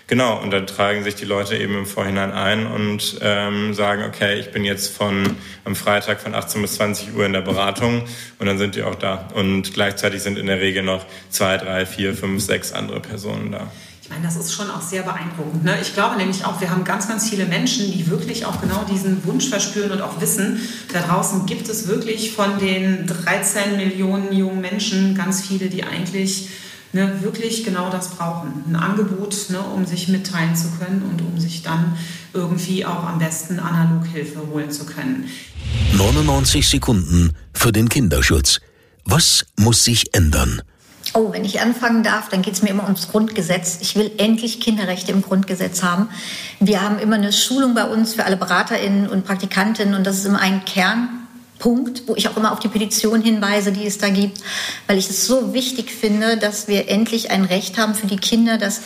Genau, 0.08 0.42
und 0.42 0.52
dann 0.52 0.66
tragen 0.66 1.04
sich 1.04 1.16
die 1.16 1.26
Leute 1.26 1.58
eben 1.58 1.78
im 1.78 1.86
Vorhinein 1.86 2.32
ein 2.32 2.66
und 2.66 3.20
ähm, 3.22 3.74
sagen, 3.74 4.06
okay, 4.08 4.40
ich 4.40 4.52
bin 4.52 4.64
jetzt 4.64 4.96
von 4.96 5.36
am 5.66 5.76
Freitag 5.76 6.22
von 6.22 6.34
18 6.34 6.62
bis 6.62 6.76
20 6.76 7.14
Uhr 7.14 7.26
in 7.26 7.34
der 7.34 7.42
Beratung 7.42 8.04
und 8.40 8.46
dann 8.46 8.58
sind 8.58 8.76
die 8.76 8.84
auch 8.84 8.96
da. 8.96 9.28
Und 9.34 9.74
gleichzeitig 9.74 10.22
sind 10.24 10.38
in 10.38 10.46
der 10.46 10.62
Regel 10.62 10.84
noch 10.84 11.06
zwei, 11.30 11.58
drei, 11.58 11.86
vier, 11.86 12.14
fünf, 12.14 12.42
sechs 12.42 12.72
andere 12.72 13.02
Personen 13.02 13.52
da. 13.52 13.70
Ich 14.02 14.10
meine, 14.10 14.24
das 14.24 14.38
ist 14.38 14.54
schon 14.54 14.72
auch 14.72 14.80
sehr 14.80 15.04
beeindruckend. 15.04 15.66
Ne? 15.66 15.78
Ich 15.82 15.94
glaube 15.94 16.16
nämlich 16.16 16.46
auch, 16.46 16.62
wir 16.62 16.70
haben 16.70 16.86
ganz, 16.86 17.10
ganz 17.10 17.30
viele 17.30 17.46
Menschen, 17.46 17.92
die 17.92 18.10
wirklich 18.10 18.46
auch 18.46 18.62
genau 18.62 18.86
diesen 18.90 19.26
Wunsch 19.26 19.50
verspüren 19.50 19.92
und 19.92 20.02
auch 20.02 20.22
wissen, 20.22 20.62
da 20.94 21.02
draußen 21.02 21.46
gibt 21.46 21.68
es 21.68 21.90
wirklich 21.90 22.32
von 22.32 22.58
den 22.60 23.06
13 23.06 23.76
Millionen 23.76 24.32
jungen 24.32 24.62
Menschen 24.62 25.16
ganz 25.16 25.46
viele, 25.46 25.68
die 25.68 25.84
eigentlich 25.84 26.48
ne, 26.94 27.22
wirklich 27.22 27.64
genau 27.64 27.90
das 27.90 28.10
brauchen. 28.10 28.64
Ein 28.68 28.76
Angebot, 28.76 29.50
ne, 29.50 29.62
um 29.62 29.86
sich 29.86 30.08
mitteilen 30.08 30.56
zu 30.56 30.70
können 30.80 31.04
und 31.04 31.22
um 31.22 31.40
sich 31.40 31.64
dann 31.64 31.98
irgendwie 32.34 32.86
auch 32.86 33.04
am 33.04 33.20
besten 33.20 33.60
Analoghilfe 33.60 34.48
holen 34.52 34.72
zu 34.72 34.86
können. 34.86 35.30
99 35.98 36.68
Sekunden 36.68 37.34
für 37.54 37.72
den 37.72 37.90
Kinderschutz. 37.90 38.60
Was 39.06 39.46
muss 39.58 39.84
sich 39.84 40.14
ändern? 40.14 40.62
Oh, 41.14 41.32
wenn 41.32 41.46
ich 41.46 41.62
anfangen 41.62 42.04
darf, 42.04 42.28
dann 42.30 42.42
geht 42.42 42.54
es 42.54 42.62
mir 42.62 42.70
immer 42.70 42.84
ums 42.84 43.08
Grundgesetz. 43.08 43.78
Ich 43.82 43.96
will 43.96 44.12
endlich 44.18 44.60
Kinderrechte 44.60 45.12
im 45.12 45.22
Grundgesetz 45.22 45.82
haben. 45.82 46.10
Wir 46.60 46.82
haben 46.82 47.00
immer 47.00 47.16
eine 47.16 47.32
Schulung 47.32 47.74
bei 47.74 47.86
uns 47.86 48.14
für 48.14 48.26
alle 48.26 48.36
BeraterInnen 48.36 49.08
und 49.08 49.26
Praktikantinnen 49.26 49.96
und 49.96 50.06
das 50.06 50.18
ist 50.18 50.26
immer 50.26 50.40
ein 50.42 50.66
Kern 50.66 51.27
Punkt, 51.60 52.04
wo 52.08 52.16
ich 52.16 52.28
auch 52.28 52.38
immer 52.38 52.52
auf 52.52 52.60
die 52.60 52.68
Petition 52.68 53.22
hinweise, 53.22 53.72
die 53.72 53.86
es 53.86 53.98
da 53.98 54.10
gibt, 54.10 54.40
weil 54.88 54.98
ich 54.98 55.10
es 55.10 55.26
so 55.26 55.54
wichtig 55.54 55.92
finde, 55.92 56.38
dass 56.38 56.68
wir 56.68 56.90
endlich 56.90 57.32
ein 57.32 57.46
Recht 57.46 57.78
haben 57.78 57.96
für 57.96 58.08
die 58.08 58.18
Kinder, 58.18 58.58
das 58.58 58.82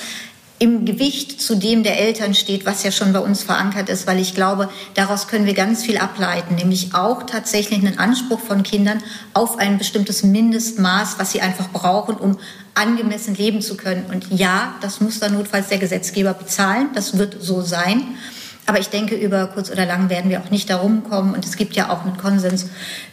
im 0.62 0.86
Gewicht 0.86 1.42
zu 1.42 1.56
dem 1.56 1.82
der 1.82 2.00
Eltern 2.00 2.36
steht, 2.36 2.68
was 2.68 2.84
ja 2.84 2.92
schon 2.92 3.14
bei 3.14 3.20
uns 3.20 3.42
verankert 3.42 3.90
ist, 3.90 4.06
weil 4.06 4.20
ich 4.20 4.36
glaube, 4.36 4.70
daraus 4.94 5.28
können 5.28 5.48
wir 5.48 5.56
ganz 5.56 5.84
viel 5.84 5.98
ableiten, 5.98 6.54
nämlich 6.54 6.94
auch 6.94 7.24
tatsächlich 7.24 7.80
einen 7.80 7.98
Anspruch 7.98 8.40
von 8.40 8.62
Kindern 8.62 9.02
auf 9.34 9.58
ein 9.58 9.80
bestimmtes 9.80 10.22
Mindestmaß, 10.22 11.16
was 11.18 11.32
sie 11.32 11.42
einfach 11.42 11.70
brauchen, 11.70 12.16
um 12.16 12.38
angemessen 12.76 13.34
leben 13.34 13.64
zu 13.64 13.76
können. 13.76 14.06
Und 14.12 14.28
ja, 14.30 14.76
das 14.82 15.02
muss 15.02 15.20
dann 15.20 15.34
notfalls 15.34 15.70
der 15.70 15.80
Gesetzgeber 15.80 16.36
bezahlen, 16.36 16.90
das 16.94 17.18
wird 17.18 17.38
so 17.42 17.62
sein. 17.62 18.16
Aber 18.72 18.80
ich 18.80 18.88
denke, 18.88 19.16
über 19.16 19.48
kurz 19.48 19.70
oder 19.70 19.86
lang 19.86 20.10
werden 20.10 20.32
wir 20.32 20.40
auch 20.40 20.50
nicht 20.50 20.70
darum 20.70 21.04
kommen. 21.04 21.34
Und 21.34 21.44
es 21.44 21.58
gibt 21.58 21.76
ja 21.76 21.90
auch 21.90 22.06
einen 22.06 22.16
Konsens 22.16 22.68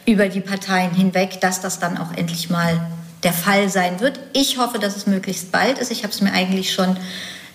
über 0.05 0.29
die 0.29 0.39
Parteien 0.39 0.91
hinweg, 0.91 1.41
dass 1.41 1.59
das 1.59 1.79
dann 1.79 1.97
auch 1.97 2.13
endlich 2.15 2.49
mal 2.49 2.79
der 3.23 3.33
Fall 3.33 3.67
sein 3.67 3.99
wird. 3.99 4.21
Ich 4.31 4.57
hoffe, 4.57 4.79
dass 4.79 4.95
es 4.95 5.05
möglichst 5.05 5.51
bald 5.51 5.77
ist. 5.77 5.91
Ich 5.91 6.03
habe 6.03 6.13
es 6.13 6.21
mir 6.21 6.31
eigentlich 6.31 6.71
schon 6.71 6.95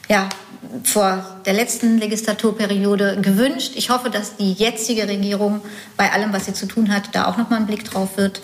ja, 0.09 0.29
vor 0.83 1.25
der 1.45 1.53
letzten 1.53 1.99
Legislaturperiode 1.99 3.21
gewünscht. 3.21 3.73
Ich 3.75 3.91
hoffe, 3.91 4.11
dass 4.11 4.37
die 4.37 4.53
jetzige 4.53 5.07
Regierung 5.07 5.61
bei 5.97 6.11
allem, 6.11 6.33
was 6.33 6.47
sie 6.47 6.55
zu 6.55 6.67
tun 6.67 6.93
hat, 6.93 7.15
da 7.15 7.27
auch 7.27 7.37
noch 7.37 7.51
mal 7.51 7.57
einen 7.57 7.67
Blick 7.67 7.85
drauf 7.85 8.17
wird 8.17 8.41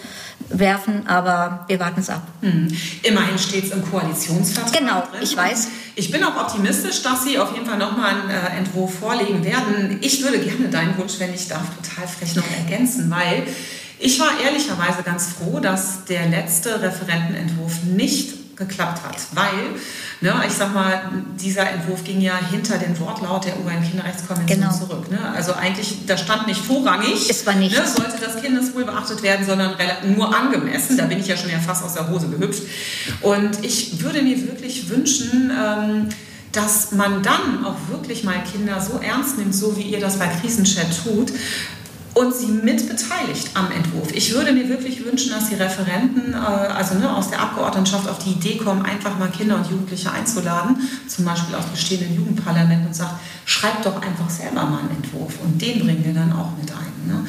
werfen, 0.48 1.06
aber 1.06 1.64
wir 1.68 1.78
warten 1.80 2.00
es 2.00 2.08
ab. 2.08 2.26
Hm. 2.40 2.68
Immerhin 3.02 3.38
steht 3.38 3.64
es 3.64 3.70
im 3.72 3.88
Koalitionsvertrag. 3.88 4.72
Genau, 4.72 5.00
drin. 5.00 5.20
ich 5.22 5.36
weiß. 5.36 5.68
Ich 5.96 6.10
bin 6.10 6.24
auch 6.24 6.36
optimistisch, 6.36 7.02
dass 7.02 7.24
Sie 7.24 7.38
auf 7.38 7.52
jeden 7.54 7.66
Fall 7.66 7.78
nochmal 7.78 8.10
einen 8.10 8.30
äh, 8.30 8.58
Entwurf 8.58 8.98
vorlegen 8.98 9.44
werden. 9.44 9.98
Ich 10.00 10.22
würde 10.22 10.38
gerne 10.38 10.68
deinen 10.68 10.96
Wunsch, 10.96 11.14
wenn 11.18 11.34
ich 11.34 11.46
darf, 11.48 11.62
total 11.76 12.08
frech 12.08 12.34
noch 12.36 12.50
ergänzen, 12.58 13.10
weil 13.10 13.44
ich 13.98 14.18
war 14.18 14.30
ehrlicherweise 14.42 15.02
ganz 15.04 15.26
froh, 15.26 15.60
dass 15.60 16.06
der 16.06 16.26
letzte 16.26 16.80
Referentenentwurf 16.80 17.82
nicht 17.84 18.39
geklappt 18.60 19.02
hat. 19.02 19.16
Weil, 19.32 19.74
ne, 20.20 20.44
ich 20.46 20.52
sag 20.52 20.72
mal, 20.72 21.10
dieser 21.40 21.68
Entwurf 21.68 22.04
ging 22.04 22.20
ja 22.20 22.38
hinter 22.50 22.78
den 22.78 22.98
Wortlaut 23.00 23.46
der 23.46 23.58
UN-Kinderrechtskonvention 23.58 24.60
genau. 24.60 24.72
zurück. 24.72 25.10
Ne? 25.10 25.18
Also 25.34 25.54
eigentlich, 25.54 26.06
da 26.06 26.16
stand 26.16 26.46
nicht 26.46 26.60
vorrangig, 26.64 27.28
es 27.28 27.44
war 27.46 27.54
nicht. 27.54 27.76
Ne, 27.76 27.84
sollte 27.86 28.22
das 28.22 28.40
Kindeswohl 28.40 28.84
beachtet 28.84 29.22
werden, 29.22 29.44
sondern 29.44 29.74
nur 30.14 30.34
angemessen. 30.36 30.96
Da 30.96 31.06
bin 31.06 31.18
ich 31.18 31.26
ja 31.26 31.36
schon 31.36 31.50
ja 31.50 31.58
fast 31.58 31.82
aus 31.82 31.94
der 31.94 32.08
Hose 32.08 32.28
gehüpft. 32.28 32.62
Und 33.22 33.64
ich 33.64 34.00
würde 34.02 34.22
mir 34.22 34.36
wirklich 34.46 34.88
wünschen, 34.88 35.50
ähm, 35.50 36.08
dass 36.52 36.92
man 36.92 37.22
dann 37.22 37.64
auch 37.64 37.76
wirklich 37.88 38.24
mal 38.24 38.42
Kinder 38.52 38.80
so 38.80 38.98
ernst 38.98 39.38
nimmt, 39.38 39.54
so 39.54 39.76
wie 39.76 39.82
ihr 39.82 40.00
das 40.00 40.18
bei 40.18 40.26
Krisenchat 40.26 40.88
tut, 41.04 41.32
und 42.20 42.34
sie 42.34 42.48
mit 42.48 42.86
beteiligt 42.86 43.48
am 43.54 43.72
Entwurf. 43.72 44.12
Ich 44.12 44.34
würde 44.34 44.52
mir 44.52 44.68
wirklich 44.68 45.02
wünschen, 45.06 45.30
dass 45.30 45.48
die 45.48 45.54
Referenten, 45.54 46.34
äh, 46.34 46.36
also 46.36 46.96
ne, 46.96 47.16
aus 47.16 47.30
der 47.30 47.40
Abgeordnetenschaft 47.40 48.06
auf 48.06 48.18
die 48.18 48.32
Idee 48.32 48.58
kommen, 48.58 48.84
einfach 48.84 49.18
mal 49.18 49.30
Kinder 49.30 49.56
und 49.56 49.70
Jugendliche 49.70 50.12
einzuladen, 50.12 50.76
zum 51.08 51.24
Beispiel 51.24 51.54
aus 51.54 51.64
bestehenden 51.64 52.14
Jugendparlamenten 52.14 52.88
und 52.88 52.94
sagt, 52.94 53.14
schreibt 53.46 53.86
doch 53.86 54.02
einfach 54.02 54.28
selber 54.28 54.64
mal 54.64 54.80
einen 54.80 55.02
Entwurf 55.02 55.32
und 55.42 55.62
den 55.62 55.80
bringen 55.80 56.04
wir 56.04 56.12
dann 56.12 56.30
auch 56.34 56.50
mit 56.60 56.70
ein. 56.70 57.08
Ne? 57.08 57.26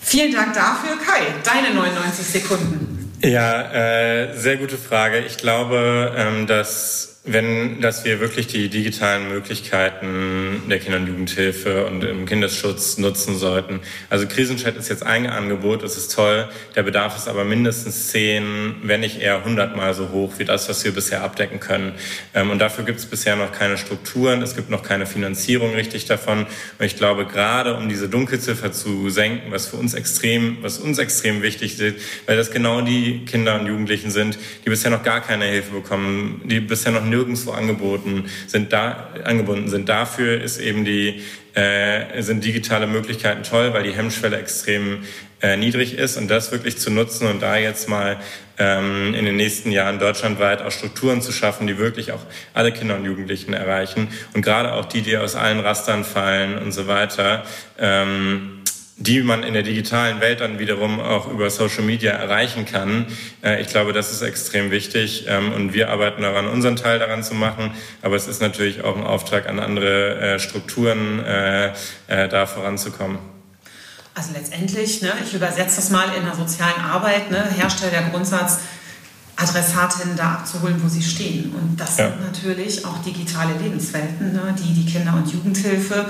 Vielen 0.00 0.32
Dank 0.32 0.52
dafür. 0.52 0.98
Kai, 0.98 1.22
deine 1.44 1.76
99 1.76 2.26
Sekunden. 2.26 3.12
Ja, 3.22 3.70
äh, 3.72 4.36
sehr 4.36 4.56
gute 4.56 4.76
Frage. 4.76 5.20
Ich 5.20 5.36
glaube, 5.36 6.12
ähm, 6.16 6.48
dass 6.48 7.13
wenn, 7.26 7.80
dass 7.80 8.04
wir 8.04 8.20
wirklich 8.20 8.48
die 8.48 8.68
digitalen 8.68 9.30
Möglichkeiten 9.30 10.62
der 10.68 10.78
Kinder- 10.78 10.98
und 10.98 11.06
Jugendhilfe 11.06 11.86
und 11.86 12.04
im 12.04 12.26
Kindesschutz 12.26 12.98
nutzen 12.98 13.38
sollten. 13.38 13.80
Also 14.10 14.26
Krisenchat 14.26 14.76
ist 14.76 14.90
jetzt 14.90 15.02
ein 15.02 15.26
Angebot, 15.26 15.82
das 15.82 15.96
ist 15.96 16.14
toll. 16.14 16.50
Der 16.76 16.82
Bedarf 16.82 17.16
ist 17.16 17.26
aber 17.26 17.44
mindestens 17.44 18.08
zehn, 18.08 18.76
wenn 18.82 19.00
nicht 19.00 19.22
eher 19.22 19.42
hundertmal 19.42 19.94
so 19.94 20.10
hoch 20.10 20.34
wie 20.36 20.44
das, 20.44 20.68
was 20.68 20.84
wir 20.84 20.92
bisher 20.92 21.22
abdecken 21.22 21.60
können. 21.60 21.92
Ähm, 22.34 22.50
und 22.50 22.58
dafür 22.58 22.84
gibt 22.84 22.98
es 22.98 23.06
bisher 23.06 23.36
noch 23.36 23.52
keine 23.52 23.78
Strukturen, 23.78 24.42
es 24.42 24.54
gibt 24.54 24.68
noch 24.68 24.82
keine 24.82 25.06
Finanzierung 25.06 25.74
richtig 25.74 26.04
davon. 26.04 26.40
Und 26.78 26.84
ich 26.84 26.96
glaube, 26.96 27.24
gerade 27.24 27.74
um 27.74 27.88
diese 27.88 28.10
Dunkelziffer 28.10 28.70
zu 28.70 29.08
senken, 29.08 29.50
was 29.50 29.66
für 29.66 29.76
uns 29.76 29.94
extrem, 29.94 30.58
was 30.60 30.78
uns 30.78 30.98
extrem 30.98 31.40
wichtig 31.40 31.80
ist, 31.80 31.96
weil 32.26 32.36
das 32.36 32.50
genau 32.50 32.82
die 32.82 33.24
Kinder 33.24 33.58
und 33.58 33.66
Jugendlichen 33.66 34.10
sind, 34.10 34.38
die 34.66 34.68
bisher 34.68 34.90
noch 34.90 35.02
gar 35.02 35.22
keine 35.22 35.46
Hilfe 35.46 35.72
bekommen, 35.72 36.42
die 36.44 36.60
bisher 36.60 36.92
noch 36.92 37.13
nirgendwo 37.14 37.52
angeboten 37.52 38.24
sind, 38.46 38.72
da, 38.72 39.10
angebunden 39.24 39.68
sind. 39.68 39.88
Dafür 39.88 40.40
ist 40.40 40.58
eben 40.58 40.84
die, 40.84 41.22
äh, 41.54 42.22
sind 42.22 42.44
digitale 42.44 42.86
Möglichkeiten 42.86 43.42
toll, 43.42 43.72
weil 43.72 43.84
die 43.84 43.92
Hemmschwelle 43.92 44.36
extrem 44.38 45.04
äh, 45.40 45.56
niedrig 45.56 45.98
ist 45.98 46.16
und 46.16 46.28
das 46.28 46.50
wirklich 46.52 46.78
zu 46.78 46.90
nutzen 46.90 47.28
und 47.28 47.42
da 47.42 47.56
jetzt 47.56 47.88
mal 47.88 48.16
ähm, 48.58 49.14
in 49.14 49.24
den 49.24 49.36
nächsten 49.36 49.70
Jahren 49.70 49.98
deutschlandweit 49.98 50.62
auch 50.62 50.70
Strukturen 50.70 51.20
zu 51.22 51.32
schaffen, 51.32 51.66
die 51.66 51.78
wirklich 51.78 52.12
auch 52.12 52.22
alle 52.54 52.72
Kinder 52.72 52.96
und 52.96 53.04
Jugendlichen 53.04 53.52
erreichen 53.52 54.08
und 54.32 54.42
gerade 54.42 54.72
auch 54.72 54.86
die, 54.86 55.02
die 55.02 55.16
aus 55.16 55.36
allen 55.36 55.60
Rastern 55.60 56.04
fallen 56.04 56.58
und 56.58 56.72
so 56.72 56.86
weiter. 56.86 57.44
Ähm, 57.78 58.53
die 58.96 59.22
man 59.22 59.42
in 59.42 59.54
der 59.54 59.64
digitalen 59.64 60.20
Welt 60.20 60.40
dann 60.40 60.58
wiederum 60.58 61.00
auch 61.00 61.28
über 61.28 61.50
Social 61.50 61.82
Media 61.82 62.12
erreichen 62.12 62.64
kann. 62.64 63.06
Äh, 63.42 63.60
ich 63.60 63.68
glaube, 63.68 63.92
das 63.92 64.12
ist 64.12 64.22
extrem 64.22 64.70
wichtig 64.70 65.26
ähm, 65.28 65.52
und 65.52 65.72
wir 65.72 65.90
arbeiten 65.90 66.22
daran, 66.22 66.46
unseren 66.46 66.76
Teil 66.76 66.98
daran 66.98 67.24
zu 67.24 67.34
machen. 67.34 67.72
Aber 68.02 68.14
es 68.14 68.28
ist 68.28 68.40
natürlich 68.40 68.84
auch 68.84 68.96
ein 68.96 69.04
Auftrag 69.04 69.48
an 69.48 69.58
andere 69.58 70.34
äh, 70.34 70.38
Strukturen, 70.38 71.24
äh, 71.24 71.72
da 72.06 72.46
voranzukommen. 72.46 73.18
Also 74.14 74.30
letztendlich, 74.32 75.02
ne, 75.02 75.12
ich 75.24 75.34
übersetze 75.34 75.76
das 75.76 75.90
mal 75.90 76.06
in 76.16 76.24
der 76.24 76.34
sozialen 76.34 76.80
Arbeit, 76.80 77.30
ne, 77.30 77.44
herrscht 77.56 77.82
ja 77.82 77.88
der 77.88 78.02
Grundsatz, 78.10 78.58
Adressatinnen 79.36 80.16
da 80.16 80.34
abzuholen, 80.34 80.80
wo 80.82 80.88
sie 80.88 81.02
stehen. 81.02 81.52
Und 81.52 81.80
das 81.80 81.98
ja. 81.98 82.08
sind 82.08 82.20
natürlich 82.20 82.86
auch 82.86 82.98
digitale 82.98 83.54
Lebenswelten, 83.60 84.32
ne, 84.32 84.54
die 84.56 84.72
die 84.72 84.90
Kinder- 84.90 85.14
und 85.14 85.32
Jugendhilfe 85.32 86.06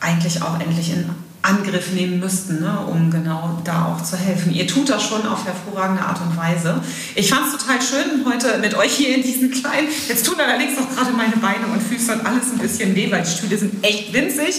eigentlich 0.00 0.40
auch 0.40 0.58
endlich 0.58 0.90
in 0.90 1.10
Angriff 1.44 1.92
nehmen 1.92 2.20
müssten, 2.20 2.60
ne, 2.60 2.78
um 2.86 3.10
genau 3.10 3.60
da 3.64 3.86
auch 3.86 4.02
zu 4.02 4.16
helfen. 4.16 4.52
Ihr 4.52 4.66
tut 4.66 4.88
das 4.88 5.02
schon 5.02 5.26
auf 5.26 5.44
hervorragende 5.44 6.02
Art 6.02 6.20
und 6.20 6.36
Weise. 6.36 6.80
Ich 7.14 7.30
fand 7.30 7.46
es 7.46 7.60
total 7.60 7.80
schön 7.82 8.24
heute 8.24 8.58
mit 8.58 8.74
euch 8.74 8.92
hier 8.92 9.14
in 9.14 9.22
diesen 9.22 9.50
kleinen, 9.50 9.88
jetzt 10.08 10.24
tun 10.24 10.36
allerdings 10.38 10.78
auch 10.78 10.88
gerade 10.94 11.12
meine 11.12 11.36
Beine 11.36 11.66
und 11.66 11.82
Füße 11.82 12.12
und 12.12 12.26
alles 12.26 12.50
ein 12.52 12.58
bisschen 12.58 12.94
weh, 12.94 13.10
weil 13.10 13.22
die 13.22 13.30
Stühle 13.30 13.58
sind 13.58 13.84
echt 13.84 14.12
winzig. 14.12 14.54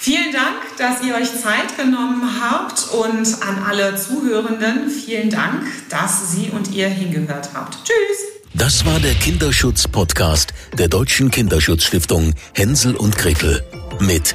Vielen 0.00 0.32
Dank, 0.32 0.78
dass 0.78 1.02
ihr 1.02 1.14
euch 1.14 1.28
Zeit 1.28 1.76
genommen 1.76 2.22
habt 2.40 2.88
und 2.92 3.42
an 3.42 3.62
alle 3.68 3.96
Zuhörenden 3.96 4.90
vielen 4.90 5.28
Dank, 5.28 5.66
dass 5.90 6.32
Sie 6.32 6.50
und 6.50 6.72
ihr 6.72 6.88
hingehört 6.88 7.50
habt. 7.52 7.78
Tschüss! 7.84 8.38
Das 8.54 8.86
war 8.86 8.98
der 9.00 9.14
Kinderschutz-Podcast 9.14 10.54
der 10.78 10.88
Deutschen 10.88 11.30
Kinderschutzstiftung 11.30 12.34
Hänsel 12.54 12.96
und 12.96 13.18
Gretel 13.18 13.62
mit 14.00 14.34